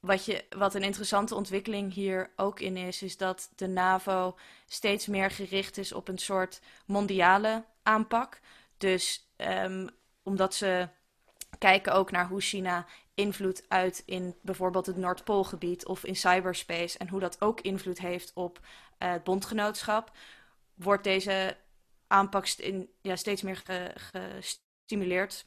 Wat, 0.00 0.24
je, 0.24 0.44
wat 0.56 0.74
een 0.74 0.82
interessante 0.82 1.34
ontwikkeling 1.34 1.92
hier 1.92 2.30
ook 2.36 2.60
in 2.60 2.76
is, 2.76 3.02
is 3.02 3.16
dat 3.16 3.50
de 3.56 3.66
NAVO 3.66 4.36
steeds 4.66 5.06
meer 5.06 5.30
gericht 5.30 5.76
is 5.76 5.92
op 5.92 6.08
een 6.08 6.18
soort 6.18 6.60
mondiale 6.86 7.64
aanpak. 7.82 8.40
Dus 8.84 9.28
um, 9.36 9.88
omdat 10.22 10.54
ze 10.54 10.88
kijken 11.58 11.92
ook 11.92 12.10
naar 12.10 12.28
hoe 12.28 12.40
China 12.40 12.86
invloed 13.14 13.64
uit 13.68 14.02
in 14.06 14.36
bijvoorbeeld 14.42 14.86
het 14.86 14.96
Noordpoolgebied 14.96 15.86
of 15.86 16.04
in 16.04 16.16
cyberspace 16.16 16.98
en 16.98 17.08
hoe 17.08 17.20
dat 17.20 17.40
ook 17.40 17.60
invloed 17.60 17.98
heeft 17.98 18.32
op 18.34 18.58
uh, 18.58 19.10
het 19.10 19.24
bondgenootschap, 19.24 20.10
wordt 20.74 21.04
deze 21.04 21.56
aanpak 22.06 22.48
in, 22.48 22.90
ja, 23.00 23.16
steeds 23.16 23.42
meer 23.42 23.56
ge 23.56 23.92
gestimuleerd 23.94 25.46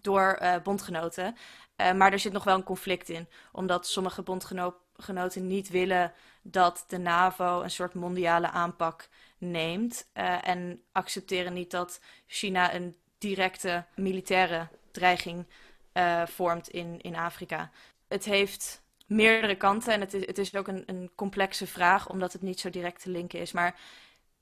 door 0.00 0.38
uh, 0.42 0.56
bondgenoten. 0.62 1.36
Uh, 1.76 1.92
maar 1.92 2.12
er 2.12 2.18
zit 2.18 2.32
nog 2.32 2.44
wel 2.44 2.56
een 2.56 2.62
conflict 2.62 3.08
in, 3.08 3.28
omdat 3.52 3.86
sommige 3.86 4.22
bondgenoten 4.22 5.46
niet 5.46 5.68
willen 5.68 6.12
dat 6.42 6.84
de 6.88 6.98
NAVO 6.98 7.62
een 7.62 7.70
soort 7.70 7.94
mondiale 7.94 8.50
aanpak 8.50 9.08
neemt 9.40 10.08
uh, 10.14 10.48
en 10.48 10.82
accepteren 10.92 11.52
niet 11.52 11.70
dat 11.70 12.00
China 12.26 12.74
een 12.74 12.96
directe 13.18 13.84
militaire 13.94 14.68
dreiging 14.90 15.46
uh, 15.94 16.26
vormt 16.26 16.68
in, 16.68 17.00
in 17.00 17.16
Afrika. 17.16 17.70
Het 18.08 18.24
heeft 18.24 18.82
meerdere 19.06 19.56
kanten 19.56 19.92
en 19.92 20.00
het 20.00 20.14
is, 20.14 20.26
het 20.26 20.38
is 20.38 20.54
ook 20.54 20.68
een, 20.68 20.82
een 20.86 21.10
complexe 21.14 21.66
vraag, 21.66 22.08
omdat 22.08 22.32
het 22.32 22.42
niet 22.42 22.60
zo 22.60 22.70
direct 22.70 23.02
te 23.02 23.10
linken 23.10 23.40
is. 23.40 23.52
Maar 23.52 23.78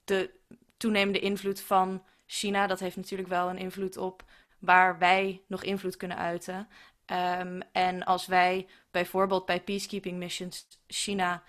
de 0.04 0.30
toenemende 0.76 1.20
invloed 1.20 1.60
van 1.60 2.04
China, 2.26 2.66
dat 2.66 2.80
heeft 2.80 2.96
natuurlijk 2.96 3.28
wel 3.28 3.48
een 3.48 3.58
invloed 3.58 3.96
op 3.96 4.24
waar 4.58 4.98
wij 4.98 5.42
nog 5.46 5.62
invloed 5.62 5.96
kunnen 5.96 6.16
uiten. 6.16 6.68
Um, 7.06 7.60
en 7.72 8.04
als 8.04 8.26
wij 8.26 8.66
bijvoorbeeld 8.90 9.46
bij 9.46 9.60
peacekeeping 9.60 10.18
missions 10.18 10.66
China 10.86 11.42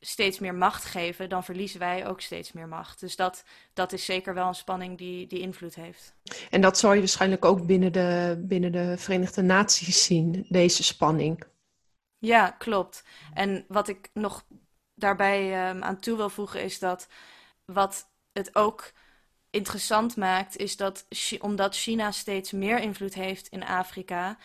steeds 0.00 0.38
meer 0.38 0.54
macht 0.54 0.84
geven, 0.84 1.28
dan 1.28 1.44
verliezen 1.44 1.80
wij 1.80 2.06
ook 2.06 2.20
steeds 2.20 2.52
meer 2.52 2.68
macht. 2.68 3.00
Dus 3.00 3.16
dat, 3.16 3.44
dat 3.72 3.92
is 3.92 4.04
zeker 4.04 4.34
wel 4.34 4.48
een 4.48 4.54
spanning 4.54 4.98
die, 4.98 5.26
die 5.26 5.40
invloed 5.40 5.74
heeft. 5.74 6.14
En 6.50 6.60
dat 6.60 6.78
zal 6.78 6.92
je 6.92 6.98
waarschijnlijk 6.98 7.44
ook 7.44 7.66
binnen 7.66 7.92
de, 7.92 8.42
binnen 8.48 8.72
de 8.72 8.94
Verenigde 8.98 9.42
Naties 9.42 10.04
zien, 10.04 10.46
deze 10.48 10.82
spanning. 10.82 11.44
Ja, 12.18 12.50
klopt. 12.50 13.04
En 13.34 13.64
wat 13.68 13.88
ik 13.88 14.10
nog 14.12 14.44
daarbij 14.94 15.68
um, 15.70 15.82
aan 15.82 16.00
toe 16.00 16.16
wil 16.16 16.30
voegen 16.30 16.62
is 16.62 16.78
dat 16.78 17.08
wat 17.64 18.10
het 18.32 18.54
ook 18.54 18.92
interessant 19.50 20.16
maakt, 20.16 20.56
is 20.56 20.76
dat 20.76 21.06
omdat 21.40 21.76
China 21.76 22.10
steeds 22.10 22.52
meer 22.52 22.78
invloed 22.78 23.14
heeft 23.14 23.48
in 23.48 23.64
Afrika, 23.64 24.36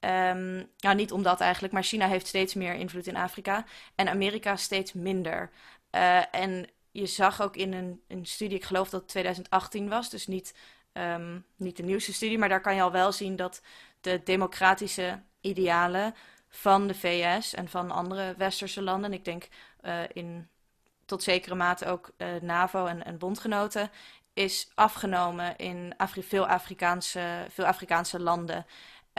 Um, 0.00 0.70
nou, 0.78 0.96
niet 0.96 1.12
omdat 1.12 1.40
eigenlijk, 1.40 1.72
maar 1.72 1.82
China 1.82 2.06
heeft 2.06 2.26
steeds 2.26 2.54
meer 2.54 2.74
invloed 2.74 3.06
in 3.06 3.16
Afrika 3.16 3.64
en 3.94 4.08
Amerika 4.08 4.56
steeds 4.56 4.92
minder. 4.92 5.50
Uh, 5.90 6.34
en 6.34 6.66
je 6.90 7.06
zag 7.06 7.42
ook 7.42 7.56
in 7.56 7.72
een, 7.72 8.02
een, 8.08 8.26
studie, 8.26 8.56
ik 8.56 8.64
geloof 8.64 8.88
dat 8.88 9.00
het 9.00 9.10
2018 9.10 9.88
was, 9.88 10.10
dus 10.10 10.26
niet, 10.26 10.54
um, 10.92 11.44
niet 11.56 11.76
de 11.76 11.82
nieuwste 11.82 12.12
studie, 12.12 12.38
maar 12.38 12.48
daar 12.48 12.60
kan 12.60 12.74
je 12.74 12.82
al 12.82 12.92
wel 12.92 13.12
zien 13.12 13.36
dat 13.36 13.62
de 14.00 14.20
democratische 14.24 15.22
idealen 15.40 16.14
van 16.48 16.86
de 16.86 16.94
VS 16.94 17.54
en 17.54 17.68
van 17.68 17.90
andere 17.90 18.34
westerse 18.36 18.82
landen, 18.82 19.12
ik 19.12 19.24
denk 19.24 19.48
uh, 19.82 20.00
in 20.12 20.48
tot 21.04 21.22
zekere 21.22 21.54
mate 21.54 21.86
ook 21.86 22.10
uh, 22.16 22.28
NAVO 22.40 22.86
en, 22.86 23.04
en, 23.04 23.18
bondgenoten, 23.18 23.90
is 24.32 24.70
afgenomen 24.74 25.56
in 25.56 25.94
veel, 26.06 26.46
Afrikaanse, 26.46 27.46
veel 27.48 27.64
Afrikaanse 27.66 28.20
landen. 28.20 28.66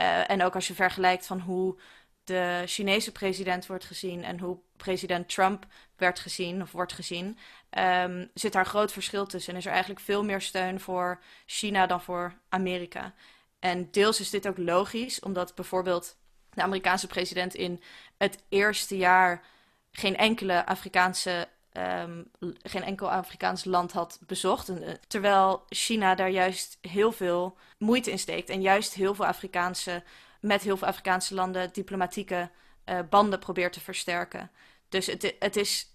Uh, 0.02 0.30
en 0.30 0.42
ook 0.42 0.54
als 0.54 0.66
je 0.66 0.74
vergelijkt 0.74 1.26
van 1.26 1.40
hoe 1.40 1.78
de 2.24 2.62
Chinese 2.66 3.12
president 3.12 3.66
wordt 3.66 3.84
gezien 3.84 4.24
en 4.24 4.38
hoe 4.38 4.58
president 4.76 5.28
Trump 5.28 5.66
werd 5.96 6.18
gezien 6.18 6.62
of 6.62 6.72
wordt 6.72 6.92
gezien, 6.92 7.38
um, 7.78 8.30
zit 8.34 8.52
daar 8.52 8.66
groot 8.66 8.92
verschil 8.92 9.26
tussen. 9.26 9.52
En 9.52 9.58
is 9.58 9.64
er 9.64 9.70
eigenlijk 9.72 10.00
veel 10.00 10.24
meer 10.24 10.40
steun 10.40 10.80
voor 10.80 11.20
China 11.46 11.86
dan 11.86 12.00
voor 12.00 12.34
Amerika. 12.48 13.14
En 13.58 13.90
deels 13.90 14.20
is 14.20 14.30
dit 14.30 14.48
ook 14.48 14.58
logisch, 14.58 15.20
omdat 15.20 15.54
bijvoorbeeld 15.54 16.16
de 16.50 16.62
Amerikaanse 16.62 17.06
president 17.06 17.54
in 17.54 17.82
het 18.16 18.42
eerste 18.48 18.96
jaar 18.96 19.44
geen 19.92 20.16
enkele 20.16 20.66
Afrikaanse 20.66 21.48
um, 21.76 22.30
geen 22.62 22.82
enkel 22.82 23.10
Afrikaans 23.10 23.64
land 23.64 23.92
had 23.92 24.18
bezocht. 24.26 24.68
En, 24.68 24.82
uh, 24.82 24.90
terwijl 25.08 25.64
China 25.68 26.14
daar 26.14 26.30
juist 26.30 26.78
heel 26.80 27.12
veel 27.12 27.56
moeite 27.78 28.10
in 28.10 28.18
steekt. 28.18 28.48
En 28.48 28.60
juist 28.60 28.94
heel 28.94 29.14
veel 29.14 29.26
Afrikaanse, 29.26 30.02
met 30.40 30.62
heel 30.62 30.76
veel 30.76 30.88
Afrikaanse 30.88 31.34
landen 31.34 31.72
diplomatieke 31.72 32.50
uh, 32.86 32.98
banden 33.10 33.38
probeert 33.38 33.72
te 33.72 33.80
versterken. 33.80 34.50
Dus 34.88 35.06
het, 35.06 35.34
het 35.38 35.56
is, 35.56 35.86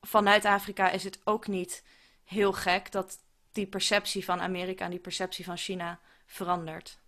vanuit 0.00 0.44
Afrika 0.44 0.90
is 0.90 1.04
het 1.04 1.20
ook 1.24 1.46
niet 1.46 1.84
heel 2.24 2.52
gek 2.52 2.92
dat 2.92 3.18
die 3.52 3.66
perceptie 3.66 4.24
van 4.24 4.40
Amerika 4.40 4.84
en 4.84 4.90
die 4.90 5.00
perceptie 5.00 5.44
van 5.44 5.56
China 5.56 6.00
verandert. 6.26 6.98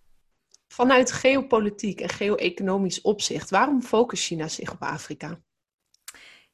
Vanuit 0.67 1.11
geopolitiek 1.11 2.01
en 2.01 2.09
geo-economisch 2.09 3.01
opzicht, 3.01 3.49
waarom 3.49 3.81
focust 3.81 4.23
China 4.23 4.47
zich 4.47 4.71
op 4.71 4.81
Afrika? 4.81 5.39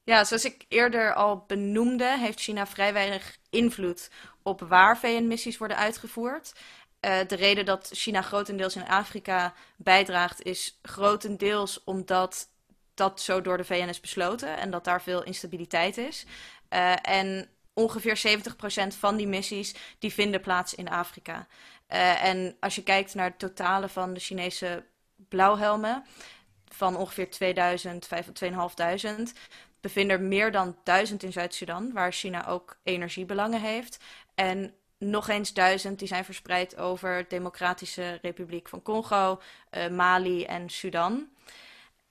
Ja, 0.04 0.24
zoals 0.24 0.46
ik 0.46 0.66
eerder 0.68 1.14
al 1.14 1.44
benoemde, 1.48 2.18
heeft 2.18 2.40
China 2.40 2.68
vrij 2.68 2.94
weinig 2.94 3.38
invloed 3.50 4.10
op 4.42 4.62
waar 4.62 4.98
VN-missies 4.98 5.58
worden 5.58 5.78
uitgevoerd. 5.78 6.54
Uh, 7.06 7.20
de 7.28 7.36
reden 7.36 7.66
dat 7.66 7.90
China 7.94 8.22
grotendeels 8.22 8.76
in 8.76 8.88
Afrika 8.88 9.54
bijdraagt, 9.76 10.42
is 10.42 10.80
grotendeels 10.82 11.84
omdat 11.84 12.50
dat 12.94 13.22
zo 13.22 13.42
door 13.42 13.58
de 13.58 13.64
VN 13.64 13.88
is 13.88 14.00
besloten 14.00 14.58
en 14.58 14.72
dat 14.72 14.84
daar 14.84 15.02
veel 15.02 15.24
instabiliteit 15.24 15.98
is. 15.98 16.26
Uh, 16.70 17.08
en 17.08 17.50
ongeveer 17.74 18.40
70% 18.94 18.98
van 18.98 19.16
die 19.16 19.28
missies 19.28 19.76
die 20.00 20.14
vinden 20.14 20.42
plaats 20.42 20.76
in 20.76 20.90
Afrika. 20.90 21.48
Uh, 21.90 22.24
en 22.24 22.58
als 22.60 22.76
je 22.76 22.84
kijkt 22.84 23.14
naar 23.14 23.30
het 23.30 23.40
totale 23.40 23.90
van 23.90 24.14
de 24.14 24.20
Chinese 24.20 24.86
blauwhelmen, 25.16 26.06
van 26.68 26.96
ongeveer 26.96 27.30
2000, 27.30 28.02
2500, 28.02 29.34
bevinden 29.84 30.18
er 30.18 30.24
meer 30.24 30.52
dan 30.52 30.76
1000 30.84 31.24
in 31.24 31.32
Zuid-Sudan, 31.32 31.92
waar 31.94 32.12
China 32.12 32.48
ook 32.48 32.78
energiebelangen 32.84 33.62
heeft. 33.62 34.00
En 34.36 34.74
nog 34.98 35.28
eens 35.28 35.54
duizend 35.54 36.00
die 36.00 36.08
zijn 36.08 36.26
verspreid 36.26 36.78
over 36.78 37.26
Democratische 37.28 38.20
Republiek 38.22 38.70
van 38.70 38.82
Congo, 38.82 39.42
uh, 39.72 39.88
Mali 39.88 40.44
en 40.44 40.70
Sudan. 40.70 41.30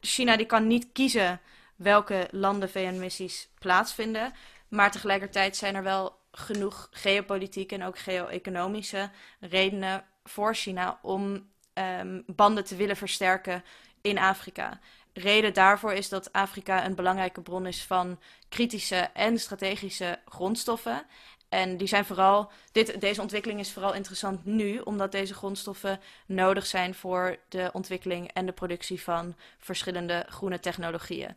China 0.00 0.36
die 0.36 0.46
kan 0.46 0.66
niet 0.66 0.86
kiezen 0.92 1.40
welke 1.76 2.28
landen 2.30 2.70
VN-missies 2.70 3.48
plaatsvinden. 3.58 4.32
Maar 4.68 4.90
tegelijkertijd 4.90 5.56
zijn 5.56 5.74
er 5.74 5.82
wel 5.82 6.18
genoeg 6.32 6.88
geopolitieke 6.90 7.74
en 7.74 7.84
ook 7.84 7.98
geo-economische 7.98 9.10
redenen 9.40 10.04
voor 10.24 10.54
China 10.54 10.98
om 11.02 11.50
um, 11.74 12.22
banden 12.26 12.64
te 12.64 12.76
willen 12.76 12.96
versterken 12.96 13.64
in 14.00 14.18
Afrika. 14.18 14.80
Reden 15.12 15.54
daarvoor 15.54 15.92
is 15.92 16.08
dat 16.08 16.32
Afrika 16.32 16.84
een 16.84 16.94
belangrijke 16.94 17.40
bron 17.40 17.66
is 17.66 17.82
van 17.82 18.18
kritische 18.48 19.10
en 19.14 19.38
strategische 19.38 20.18
grondstoffen. 20.28 21.06
En 21.48 21.76
die 21.76 21.86
zijn 21.86 22.04
vooral, 22.04 22.50
dit, 22.72 23.00
deze 23.00 23.20
ontwikkeling 23.20 23.60
is 23.60 23.72
vooral 23.72 23.94
interessant 23.94 24.44
nu, 24.44 24.78
omdat 24.78 25.12
deze 25.12 25.34
grondstoffen 25.34 26.00
nodig 26.26 26.66
zijn 26.66 26.94
voor 26.94 27.36
de 27.48 27.70
ontwikkeling 27.72 28.30
en 28.32 28.46
de 28.46 28.52
productie 28.52 29.02
van 29.02 29.36
verschillende 29.58 30.26
groene 30.28 30.60
technologieën. 30.60 31.34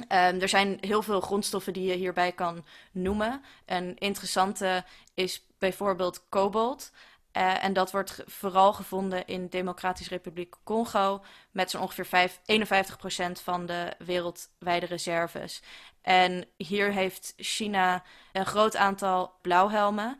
Um, 0.00 0.08
er 0.40 0.48
zijn 0.48 0.78
heel 0.80 1.02
veel 1.02 1.20
grondstoffen 1.20 1.72
die 1.72 1.86
je 1.88 1.94
hierbij 1.94 2.32
kan 2.32 2.64
noemen. 2.92 3.42
Een 3.66 3.98
interessante 3.98 4.84
is 5.14 5.42
bijvoorbeeld 5.58 6.24
kobalt. 6.28 6.92
Uh, 7.36 7.64
en 7.64 7.72
dat 7.72 7.90
wordt 7.90 8.22
vooral 8.26 8.72
gevonden 8.72 9.26
in 9.26 9.46
Democratische 9.46 10.14
Republiek 10.14 10.54
Congo 10.64 11.24
met 11.50 11.70
zo'n 11.70 11.80
ongeveer 11.80 12.06
5, 12.06 12.40
51% 13.38 13.42
van 13.42 13.66
de 13.66 13.92
wereldwijde 13.98 14.86
reserves. 14.86 15.62
En 16.02 16.44
hier 16.56 16.92
heeft 16.92 17.34
China 17.36 18.02
een 18.32 18.46
groot 18.46 18.76
aantal 18.76 19.32
blauwhelmen. 19.42 20.18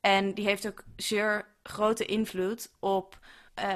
En 0.00 0.34
die 0.34 0.44
heeft 0.44 0.66
ook 0.66 0.84
zeer 0.96 1.46
grote 1.62 2.04
invloed 2.04 2.70
op 2.78 3.18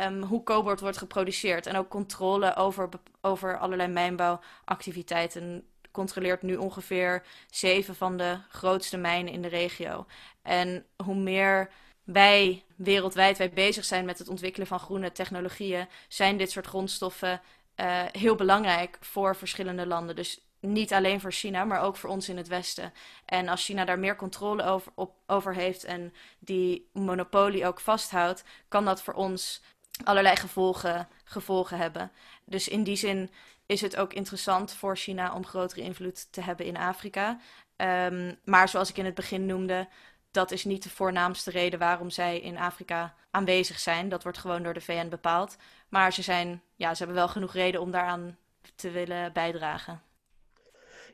um, 0.05 0.22
hoe 0.22 0.42
kobalt 0.42 0.81
wordt 0.81 0.98
geproduceerd. 0.98 1.66
En 1.66 1.76
ook 1.76 1.88
controle 1.88 2.57
over, 2.57 2.88
over 3.20 3.59
allerlei 3.59 3.88
mijnbouwactiviteiten. 3.88 5.66
Controleert 5.90 6.42
nu 6.42 6.57
ongeveer 6.57 7.22
zeven 7.50 7.94
van 7.94 8.16
de 8.16 8.38
grootste 8.48 8.96
mijnen 8.96 9.33
in 9.33 9.42
de 9.42 9.48
regio. 9.48 10.07
En 10.42 10.87
hoe 11.05 11.16
meer 11.16 11.70
wij 12.05 12.65
wereldwijd 12.77 13.38
wij 13.38 13.51
bezig 13.51 13.85
zijn 13.85 14.05
met 14.05 14.19
het 14.19 14.29
ontwikkelen 14.29 14.67
van 14.67 14.79
groene 14.79 15.12
technologieën, 15.12 15.88
zijn 16.09 16.37
dit 16.37 16.51
soort 16.51 16.67
grondstoffen 16.67 17.41
uh, 17.77 18.03
heel 18.12 18.35
belangrijk 18.35 18.99
voor 19.01 19.37
verschillende 19.37 19.87
landen. 19.87 20.17
Dus 20.17 20.41
niet 20.61 20.93
alleen 20.93 21.21
voor 21.21 21.33
China, 21.33 21.65
maar 21.65 21.81
ook 21.81 21.97
voor 21.97 22.11
ons 22.11 22.29
in 22.29 22.37
het 22.37 22.49
Westen. 22.49 22.93
En 23.25 23.49
als 23.49 23.65
China 23.65 23.85
daar 23.85 23.99
meer 23.99 24.17
controle 24.17 24.65
over, 24.65 24.93
over 25.27 25.55
heeft 25.55 25.85
en 25.85 26.15
die 26.38 26.88
monopolie 26.93 27.67
ook 27.67 27.81
vasthoudt, 27.81 28.45
kan 28.69 28.85
dat 28.85 29.03
voor 29.03 29.15
ons 29.15 29.62
allerlei 30.05 30.37
gevolgen, 30.37 31.09
gevolgen 31.25 31.79
hebben. 31.79 32.11
Dus 32.45 32.69
in 32.69 32.83
die 32.83 32.97
zin 32.97 33.31
is 33.67 33.81
het 33.81 33.97
ook 33.97 34.12
interessant 34.12 34.73
voor 34.73 34.97
China 34.97 35.35
om 35.35 35.47
grotere 35.47 35.81
invloed 35.81 36.33
te 36.33 36.41
hebben 36.41 36.67
in 36.67 36.77
Afrika. 36.77 37.38
Um, 37.77 38.38
maar 38.45 38.69
zoals 38.69 38.91
ik 38.91 38.97
in 38.97 39.05
het 39.05 39.15
begin 39.15 39.47
noemde, 39.47 39.88
dat 40.33 40.51
is 40.51 40.64
niet 40.64 40.83
de 40.83 40.90
voornaamste 40.90 41.51
reden 41.51 41.79
waarom 41.79 42.11
zij 42.11 42.40
in 42.40 42.59
Afrika 42.59 43.14
aanwezig 43.31 43.79
zijn. 43.79 44.09
Dat 44.09 44.23
wordt 44.23 44.38
gewoon 44.38 44.62
door 44.62 44.75
de 44.75 44.81
VN 44.81 45.09
bepaald. 45.09 45.57
Maar 45.88 46.12
ze, 46.12 46.23
zijn, 46.23 46.62
ja, 46.77 46.90
ze 46.95 46.99
hebben 46.99 47.16
wel 47.16 47.29
genoeg 47.29 47.53
reden 47.53 47.81
om 47.81 47.90
daaraan 47.90 48.37
te 48.75 48.90
willen 48.90 49.33
bijdragen. 49.33 50.03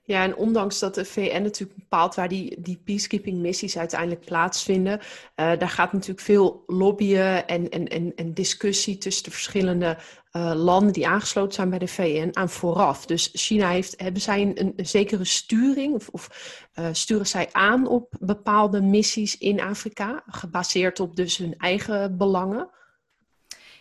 Ja, 0.09 0.23
en 0.23 0.37
ondanks 0.37 0.79
dat 0.79 0.95
de 0.95 1.05
VN 1.05 1.43
natuurlijk 1.43 1.79
bepaalt 1.79 2.15
waar 2.15 2.29
die, 2.29 2.61
die 2.61 2.81
peacekeeping-missies 2.85 3.79
uiteindelijk 3.79 4.25
plaatsvinden, 4.25 4.99
uh, 4.99 5.05
daar 5.35 5.69
gaat 5.69 5.93
natuurlijk 5.93 6.21
veel 6.21 6.63
lobbyen 6.67 7.47
en, 7.47 7.69
en, 7.69 7.89
en, 7.89 8.13
en 8.17 8.35
discussie 8.35 8.99
tussen 8.99 9.25
de 9.25 9.31
verschillende 9.31 9.99
uh, 10.33 10.53
landen 10.55 10.93
die 10.93 11.09
aangesloten 11.09 11.53
zijn 11.53 11.71
bij 11.71 11.79
de 11.79 11.89
VN 11.89 12.31
aan 12.33 12.49
vooraf. 12.51 13.07
Dus 13.07 13.31
China 13.33 13.69
heeft, 13.71 14.01
hebben 14.01 14.23
zij 14.23 14.53
een, 14.55 14.75
zekere 14.77 15.25
sturing 15.25 15.95
of, 15.95 16.09
of 16.09 16.29
uh, 16.75 16.89
sturen 16.93 17.27
zij 17.27 17.49
aan 17.53 17.87
op 17.87 18.15
bepaalde 18.21 18.81
missies 18.81 19.39
in 19.39 19.61
Afrika, 19.61 20.23
gebaseerd 20.27 21.01
op 21.01 21.17
dus 21.17 21.37
hun 21.37 21.55
eigen 21.59 22.17
belangen? 22.17 22.71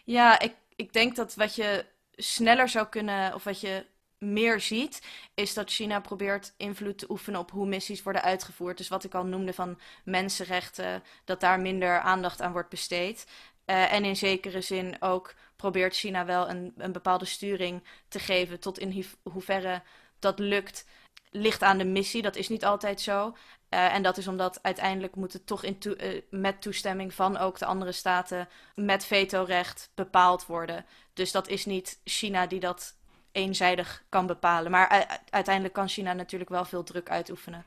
Ja, 0.04 0.40
ik, 0.40 0.56
ik 0.76 0.94
denk 0.94 1.16
dat 1.16 1.36
wat 1.36 1.56
je 1.56 1.86
sneller 2.16 2.70
zou 2.70 2.88
kunnen, 2.88 3.34
of 3.34 3.44
wat 3.44 3.62
je 3.62 3.86
meer 4.20 4.62
ziet, 4.62 5.02
is 5.34 5.54
dat 5.54 5.72
China 5.72 6.00
probeert 6.00 6.54
invloed 6.58 6.98
te 6.98 7.10
oefenen 7.10 7.40
op 7.40 7.52
hoe 7.52 7.68
missies 7.68 8.04
worden 8.04 8.22
uitgevoerd. 8.22 8.78
Dus 8.78 8.88
wat 8.88 9.04
ik 9.04 9.14
al 9.14 9.26
noemde 9.26 9.54
van 9.54 9.80
mensenrechten, 10.04 11.04
dat 11.26 11.40
daar 11.40 11.60
minder 11.60 12.00
aandacht 12.00 12.42
aan 12.42 12.52
wordt 12.52 12.70
besteed. 12.70 13.28
Uh, 13.66 13.94
en 13.94 14.06
in 14.06 14.16
zekere 14.16 14.62
zin 14.62 15.02
ook 15.02 15.34
probeert 15.56 15.96
China 15.96 16.26
wel 16.26 16.50
een, 16.50 16.74
een 16.78 16.92
bepaalde 16.92 17.26
sturing 17.26 17.84
te 18.08 18.20
geven. 18.20 18.60
Tot 18.60 18.80
in 18.80 19.06
hoeverre 19.24 19.82
dat 20.20 20.40
lukt, 20.40 20.86
ligt 21.32 21.64
aan 21.64 21.78
de 21.78 21.86
missie. 21.86 22.22
Dat 22.22 22.36
is 22.36 22.50
niet 22.50 22.66
altijd 22.66 23.02
zo. 23.02 23.36
Uh, 23.70 23.94
en 23.94 24.04
dat 24.04 24.18
is 24.18 24.28
omdat 24.28 24.60
uiteindelijk 24.62 25.16
moet 25.16 25.34
het 25.34 25.48
toch 25.48 25.64
in 25.64 25.78
uh, 25.84 26.22
met 26.30 26.62
toestemming 26.62 27.14
van 27.14 27.38
ook 27.38 27.58
de 27.58 27.66
andere 27.66 27.92
staten 27.92 28.50
met 28.76 29.06
vetorecht 29.06 29.92
bepaald 29.96 30.46
worden. 30.46 30.86
Dus 31.14 31.32
dat 31.32 31.48
is 31.48 31.66
niet 31.66 32.00
China 32.04 32.48
die 32.48 32.60
dat 32.60 32.97
eenzijdig 33.38 34.04
kan 34.10 34.26
bepalen. 34.26 34.72
Maar 34.72 35.20
uiteindelijk 35.30 35.74
kan 35.74 35.88
China 35.88 36.14
natuurlijk 36.14 36.50
wel 36.50 36.66
veel 36.66 36.84
druk 36.84 37.10
uitoefenen. 37.10 37.66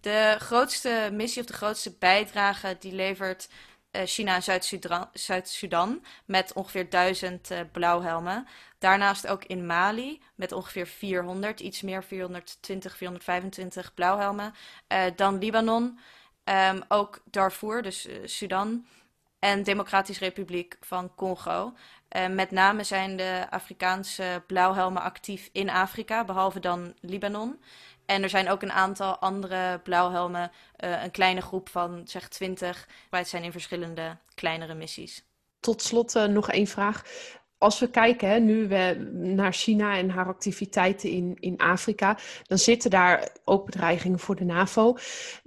De 0.00 0.36
grootste 0.38 1.08
missie 1.12 1.42
of 1.42 1.48
de 1.48 1.52
grootste 1.52 1.94
bijdrage 1.98 2.76
die 2.80 2.92
levert 2.92 3.48
uh, 3.92 4.02
China 4.04 4.34
en 4.34 4.62
Zuid-Sudan 5.12 6.04
met 6.24 6.52
ongeveer 6.52 6.90
1000 6.90 7.50
uh, 7.50 7.60
blauwhelmen. 7.72 8.46
Daarnaast 8.78 9.26
ook 9.26 9.44
in 9.44 9.66
Mali 9.66 10.22
met 10.34 10.52
ongeveer 10.52 10.86
400, 10.86 11.60
iets 11.60 11.82
meer 11.82 12.04
420, 12.04 12.96
425 12.96 13.94
blauwhelmen. 13.94 14.54
Uh, 14.92 15.04
dan 15.16 15.38
Libanon, 15.38 15.98
um, 16.44 16.82
ook 16.88 17.20
Darfur, 17.24 17.82
dus 17.82 18.08
Sudan. 18.24 18.86
En 19.38 19.62
Democratische 19.62 20.24
Republiek 20.24 20.76
van 20.80 21.14
Congo. 21.14 21.72
Uh, 22.16 22.26
met 22.26 22.50
name 22.50 22.84
zijn 22.84 23.16
de 23.16 23.46
Afrikaanse 23.50 24.42
blauwhelmen 24.46 25.02
actief 25.02 25.48
in 25.52 25.70
Afrika, 25.70 26.24
behalve 26.24 26.60
dan 26.60 26.94
Libanon. 27.00 27.60
En 28.06 28.22
er 28.22 28.28
zijn 28.28 28.48
ook 28.48 28.62
een 28.62 28.72
aantal 28.72 29.18
andere 29.18 29.80
blauwhelmen, 29.82 30.50
uh, 30.84 31.02
een 31.02 31.10
kleine 31.10 31.40
groep 31.40 31.68
van 31.68 32.02
zeg 32.04 32.28
20, 32.28 32.88
waar 33.10 33.20
het 33.20 33.28
zijn 33.28 33.42
in 33.42 33.52
verschillende 33.52 34.16
kleinere 34.34 34.74
missies. 34.74 35.24
Tot 35.60 35.82
slot 35.82 36.14
uh, 36.14 36.24
nog 36.24 36.50
één 36.50 36.66
vraag 36.66 37.02
als 37.58 37.78
we 37.78 37.90
kijken 37.90 38.28
hè, 38.28 38.38
nu 38.38 38.68
we 38.68 39.10
naar 39.12 39.52
China 39.52 39.96
en 39.96 40.10
haar 40.10 40.26
activiteiten 40.26 41.10
in, 41.10 41.36
in 41.40 41.56
Afrika, 41.56 42.18
dan 42.42 42.58
zitten 42.58 42.90
daar 42.90 43.28
ook 43.44 43.64
bedreigingen 43.64 44.18
voor 44.18 44.36
de 44.36 44.44
NAVO. 44.44 44.96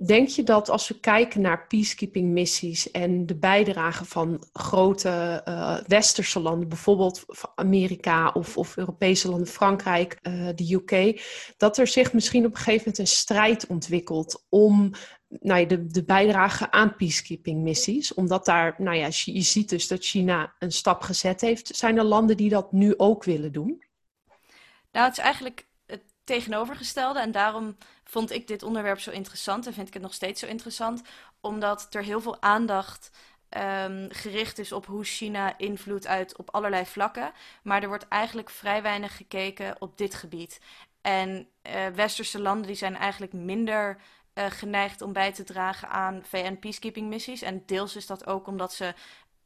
Denk 0.06 0.28
je 0.28 0.43
dat 0.43 0.69
als 0.69 0.88
we 0.88 1.00
kijken 1.00 1.41
naar 1.41 1.67
peacekeeping 1.67 2.32
missies 2.32 2.91
en 2.91 3.26
de 3.26 3.36
bijdrage 3.36 4.06
van 4.06 4.43
grote 4.54 5.41
uh, 5.48 5.78
westerse 5.88 6.39
landen, 6.39 6.67
bijvoorbeeld 6.67 7.26
Amerika 7.56 8.32
of, 8.34 8.58
of 8.58 8.78
Europese 8.78 9.30
landen, 9.30 9.48
Frankrijk, 9.48 10.17
uh, 10.22 10.49
de 10.55 10.74
UK, 10.74 11.22
dat 11.57 11.78
er 11.78 11.88
zich 11.88 12.14
misschien 12.14 12.45
op 12.45 12.51
een 12.51 12.57
gegeven 12.57 12.78
moment 12.78 12.97
een 12.97 13.07
strijd 13.07 13.68
ontwikkelt 13.68 14.45
om 14.49 14.91
nou 15.30 15.65
de, 15.65 16.03
bijdrage 16.03 16.71
aan 16.71 16.95
peacekeeping 16.95 17.61
missies. 17.61 18.13
Omdat 18.13 18.45
daar, 18.45 18.75
nou 18.77 18.95
ja, 18.97 19.09
je 19.09 19.41
ziet 19.41 19.69
dus 19.69 19.88
dat 19.88 20.03
China 20.03 20.53
een 20.59 20.71
stap 20.71 21.01
gezet 21.01 21.41
heeft. 21.41 21.75
Zijn 21.75 21.97
er 21.97 22.03
landen 22.03 22.38
die 22.38 22.49
dat 22.49 22.71
nu 22.71 22.93
ook 22.97 23.23
willen 23.23 23.51
doen? 23.51 23.84
Nou, 24.91 25.05
het 25.07 25.17
is 25.17 25.23
eigenlijk 25.23 25.65
het 25.86 26.01
tegenovergestelde. 26.23 27.19
En 27.19 27.32
daarom 27.32 27.77
vond 28.03 28.32
ik 28.32 28.47
dit 28.47 28.63
onderwerp 28.63 28.99
zo 28.99 29.11
interessant. 29.11 29.67
En 29.67 29.73
vind 29.73 29.88
ik 29.88 29.93
het 29.93 30.01
nog 30.01 30.13
steeds 30.13 30.39
zo 30.39 30.45
interessant. 30.45 31.01
Omdat 31.41 31.88
er 31.89 32.03
heel 32.03 32.21
veel 32.21 32.41
aandacht 32.41 33.11
um, 33.49 34.07
gericht 34.09 34.57
is 34.57 34.71
op 34.71 34.86
hoe 34.86 35.03
China 35.03 35.57
invloed 35.57 36.07
uit 36.07 36.38
op 36.38 36.49
allerlei 36.51 36.86
vlakken. 36.86 37.32
Maar 37.63 37.82
er 37.82 37.88
wordt 37.88 38.07
eigenlijk 38.07 38.49
vrij 38.49 38.82
weinig 38.82 39.17
gekeken 39.17 39.75
op 39.80 39.97
dit 39.97 40.13
gebied. 40.13 40.59
En 41.01 41.47
uh, 41.63 41.88
westerse 41.88 42.39
landen 42.39 42.67
die 42.67 42.75
zijn 42.75 42.95
eigenlijk 42.95 43.34
minder 43.34 44.01
uh, 44.34 44.45
geneigd 44.49 45.01
om 45.01 45.13
bij 45.13 45.34
te 45.34 45.43
dragen 45.43 45.89
aan 45.89 46.21
VN-peacekeeping-missies. 46.23 47.41
En 47.41 47.63
deels 47.65 47.95
is 47.95 48.05
dat 48.05 48.27
ook 48.27 48.47
omdat 48.47 48.73
ze 48.73 48.93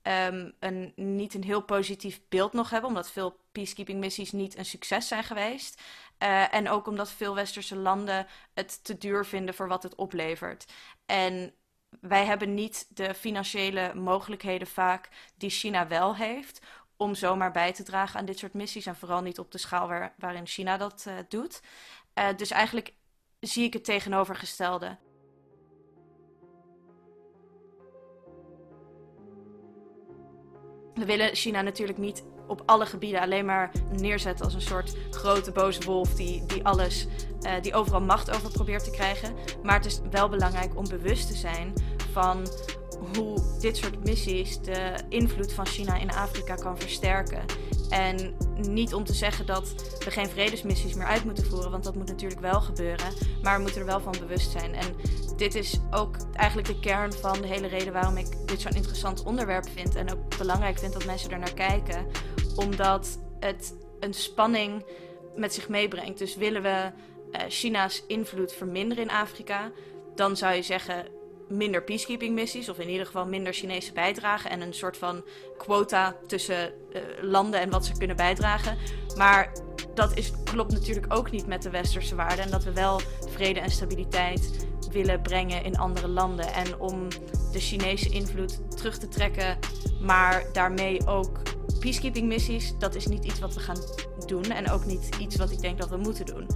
um, 0.03 0.53
een, 0.59 0.93
niet 0.95 1.33
een 1.33 1.43
heel 1.43 1.61
positief 1.61 2.21
beeld 2.29 2.53
nog 2.53 2.69
hebben, 2.69 2.89
omdat 2.89 3.11
veel 3.11 3.39
peacekeeping-missies 3.51 4.31
niet 4.31 4.57
een 4.57 4.65
succes 4.65 5.07
zijn 5.07 5.23
geweest. 5.23 5.81
Uh, 6.19 6.53
en 6.53 6.69
ook 6.69 6.87
omdat 6.87 7.11
veel 7.11 7.35
westerse 7.35 7.75
landen 7.75 8.27
het 8.53 8.83
te 8.83 8.97
duur 8.97 9.25
vinden 9.25 9.55
voor 9.55 9.67
wat 9.67 9.83
het 9.83 9.95
oplevert. 9.95 10.71
En 11.05 11.53
wij 12.01 12.25
hebben 12.25 12.53
niet 12.53 12.85
de 12.89 13.13
financiële 13.13 13.93
mogelijkheden 13.95 14.67
vaak 14.67 15.09
die 15.37 15.49
China 15.49 15.87
wel 15.87 16.15
heeft 16.15 16.59
om 16.97 17.15
zomaar 17.15 17.51
bij 17.51 17.73
te 17.73 17.83
dragen 17.83 18.19
aan 18.19 18.25
dit 18.25 18.39
soort 18.39 18.53
missies. 18.53 18.85
En 18.85 18.95
vooral 18.95 19.21
niet 19.21 19.39
op 19.39 19.51
de 19.51 19.57
schaal 19.57 19.87
waar, 19.87 20.13
waarin 20.17 20.47
China 20.47 20.77
dat 20.77 21.05
uh, 21.07 21.13
doet. 21.27 21.61
Dus 22.35 22.51
eigenlijk 22.51 22.93
zie 23.47 23.63
ik 23.63 23.73
het 23.73 23.83
tegenovergestelde. 23.83 24.97
We 30.93 31.05
willen 31.05 31.35
China 31.35 31.61
natuurlijk 31.61 31.97
niet 31.97 32.23
op 32.47 32.63
alle 32.65 32.85
gebieden 32.85 33.21
alleen 33.21 33.45
maar 33.45 33.71
neerzetten 33.91 34.45
als 34.45 34.53
een 34.53 34.61
soort 34.61 34.95
grote 35.11 35.51
boze 35.51 35.81
wolf 35.81 36.13
die, 36.13 36.45
die 36.45 36.65
alles, 36.65 37.07
uh, 37.41 37.51
die 37.61 37.73
overal 37.73 38.01
macht 38.01 38.31
over 38.31 38.51
probeert 38.51 38.83
te 38.83 38.91
krijgen. 38.91 39.35
Maar 39.63 39.75
het 39.75 39.85
is 39.85 40.01
wel 40.11 40.29
belangrijk 40.29 40.77
om 40.77 40.89
bewust 40.89 41.27
te 41.27 41.35
zijn 41.35 41.73
van 42.11 42.47
hoe 43.15 43.37
dit 43.59 43.77
soort 43.77 44.03
missies 44.03 44.61
de 44.61 44.95
invloed 45.09 45.53
van 45.53 45.65
China 45.65 45.97
in 45.99 46.11
Afrika 46.11 46.55
kan 46.55 46.77
versterken. 46.77 47.45
En 47.89 48.35
niet 48.55 48.93
om 48.93 49.03
te 49.03 49.13
zeggen 49.13 49.45
dat 49.45 49.73
we 50.05 50.11
geen 50.11 50.29
vredesmissies 50.29 50.93
meer 50.93 51.05
uit 51.05 51.23
moeten 51.23 51.45
voeren, 51.45 51.71
want 51.71 51.83
dat 51.83 51.95
moet 51.95 52.07
natuurlijk 52.07 52.41
wel 52.41 52.61
gebeuren. 52.61 53.13
Maar 53.41 53.55
we 53.55 53.61
moeten 53.61 53.79
er 53.81 53.87
wel 53.87 53.99
van 53.99 54.15
bewust 54.19 54.51
zijn. 54.51 54.75
En 54.75 54.95
dit 55.37 55.55
is 55.55 55.79
ook 55.91 56.15
eigenlijk 56.33 56.67
de 56.67 56.79
kern 56.79 57.13
van 57.13 57.41
de 57.41 57.47
hele 57.47 57.67
reden 57.67 57.93
waarom 57.93 58.17
ik 58.17 58.47
dit 58.47 58.61
zo'n 58.61 58.75
interessant 58.75 59.23
onderwerp 59.23 59.69
vind. 59.69 59.95
En 59.95 60.11
ook 60.11 60.37
belangrijk 60.37 60.77
vind 60.77 60.93
dat 60.93 61.05
mensen 61.05 61.31
er 61.31 61.39
naar 61.39 61.53
kijken. 61.53 62.05
Omdat 62.55 63.19
het 63.39 63.75
een 63.99 64.13
spanning 64.13 64.85
met 65.35 65.53
zich 65.53 65.69
meebrengt. 65.69 66.19
Dus 66.19 66.35
willen 66.35 66.61
we 66.61 66.91
uh, 67.31 67.41
China's 67.47 68.03
invloed 68.07 68.53
verminderen 68.53 69.03
in 69.03 69.09
Afrika, 69.09 69.71
dan 70.15 70.37
zou 70.37 70.55
je 70.55 70.61
zeggen 70.61 71.07
minder 71.53 71.83
peacekeeping 71.83 72.33
missies, 72.33 72.69
of 72.69 72.79
in 72.79 72.89
ieder 72.89 73.05
geval 73.05 73.25
minder 73.25 73.53
Chinese 73.53 73.93
bijdragen 73.93 74.49
en 74.49 74.61
een 74.61 74.73
soort 74.73 74.97
van 74.97 75.23
quota 75.57 76.15
tussen 76.27 76.73
uh, 76.93 77.01
landen 77.21 77.59
en 77.59 77.69
wat 77.69 77.85
ze 77.85 77.97
kunnen 77.97 78.15
bijdragen. 78.15 78.77
Maar 79.17 79.51
dat 79.93 80.17
is, 80.17 80.31
klopt 80.43 80.71
natuurlijk 80.71 81.13
ook 81.13 81.31
niet 81.31 81.47
met 81.47 81.61
de 81.61 81.69
westerse 81.69 82.15
waarden 82.15 82.45
en 82.45 82.51
dat 82.51 82.63
we 82.63 82.73
wel 82.73 83.01
vrede 83.29 83.59
en 83.59 83.71
stabiliteit 83.71 84.67
willen 84.91 85.21
brengen 85.21 85.63
in 85.63 85.77
andere 85.77 86.07
landen. 86.07 86.53
En 86.53 86.79
om 86.79 87.07
de 87.51 87.59
Chinese 87.59 88.09
invloed 88.09 88.77
terug 88.77 88.97
te 88.97 89.07
trekken, 89.07 89.57
maar 90.01 90.45
daarmee 90.53 91.07
ook 91.07 91.41
peacekeeping 91.79 92.27
missies, 92.27 92.73
dat 92.79 92.95
is 92.95 93.07
niet 93.07 93.25
iets 93.25 93.39
wat 93.39 93.53
we 93.53 93.59
gaan 93.59 93.79
doen 94.25 94.43
en 94.43 94.71
ook 94.71 94.85
niet 94.85 95.09
iets 95.19 95.35
wat 95.35 95.51
ik 95.51 95.61
denk 95.61 95.77
dat 95.77 95.89
we 95.89 95.97
moeten 95.97 96.25
doen. 96.25 96.47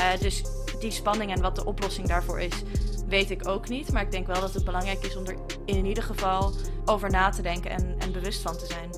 Uh, 0.00 0.20
dus 0.20 0.42
die 0.78 0.90
spanning 0.90 1.34
en 1.34 1.40
wat 1.40 1.56
de 1.56 1.64
oplossing 1.64 2.08
daarvoor 2.08 2.40
is, 2.40 2.62
weet 3.08 3.30
ik 3.30 3.48
ook 3.48 3.68
niet. 3.68 3.92
Maar 3.92 4.02
ik 4.02 4.10
denk 4.10 4.26
wel 4.26 4.40
dat 4.40 4.54
het 4.54 4.64
belangrijk 4.64 5.04
is 5.04 5.16
om 5.16 5.26
er 5.26 5.36
in 5.64 5.86
ieder 5.86 6.02
geval 6.02 6.52
over 6.84 7.10
na 7.10 7.28
te 7.28 7.42
denken 7.42 7.70
en, 7.70 7.94
en 7.98 8.12
bewust 8.12 8.42
van 8.42 8.56
te 8.56 8.66
zijn. 8.66 8.90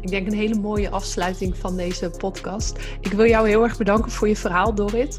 Ik 0.00 0.10
denk 0.10 0.26
een 0.26 0.34
hele 0.34 0.58
mooie 0.60 0.90
afsluiting 0.90 1.56
van 1.56 1.76
deze 1.76 2.10
podcast. 2.10 2.78
Ik 3.00 3.12
wil 3.12 3.26
jou 3.26 3.48
heel 3.48 3.62
erg 3.62 3.78
bedanken 3.78 4.10
voor 4.10 4.28
je 4.28 4.36
verhaal, 4.36 4.74
Dorit. 4.74 5.18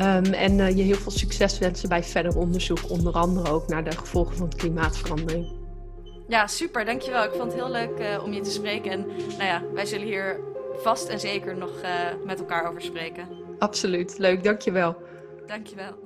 Um, 0.00 0.24
en 0.24 0.58
uh, 0.58 0.76
je 0.76 0.82
heel 0.82 0.96
veel 0.96 1.10
succes 1.10 1.58
wensen 1.58 1.88
bij 1.88 2.02
verder 2.02 2.36
onderzoek, 2.36 2.78
onder 2.88 3.12
andere 3.12 3.50
ook 3.50 3.68
naar 3.68 3.84
de 3.84 3.96
gevolgen 3.96 4.36
van 4.36 4.48
klimaatverandering. 4.56 5.52
Ja, 6.28 6.46
super, 6.46 6.84
dankjewel. 6.84 7.24
Ik 7.24 7.30
vond 7.30 7.52
het 7.52 7.54
heel 7.54 7.70
leuk 7.70 7.98
uh, 7.98 8.24
om 8.24 8.32
je 8.32 8.40
te 8.40 8.50
spreken. 8.50 8.90
En 8.90 9.06
nou 9.28 9.44
ja, 9.44 9.62
wij 9.74 9.86
zullen 9.86 10.06
hier 10.06 10.40
vast 10.76 11.08
en 11.08 11.20
zeker 11.20 11.56
nog 11.56 11.70
uh, 11.82 12.24
met 12.26 12.38
elkaar 12.38 12.68
over 12.68 12.82
spreken. 12.82 13.28
Absoluut, 13.58 14.18
leuk, 14.18 14.44
dankjewel. 14.44 14.96
Dankjewel. 15.46 16.01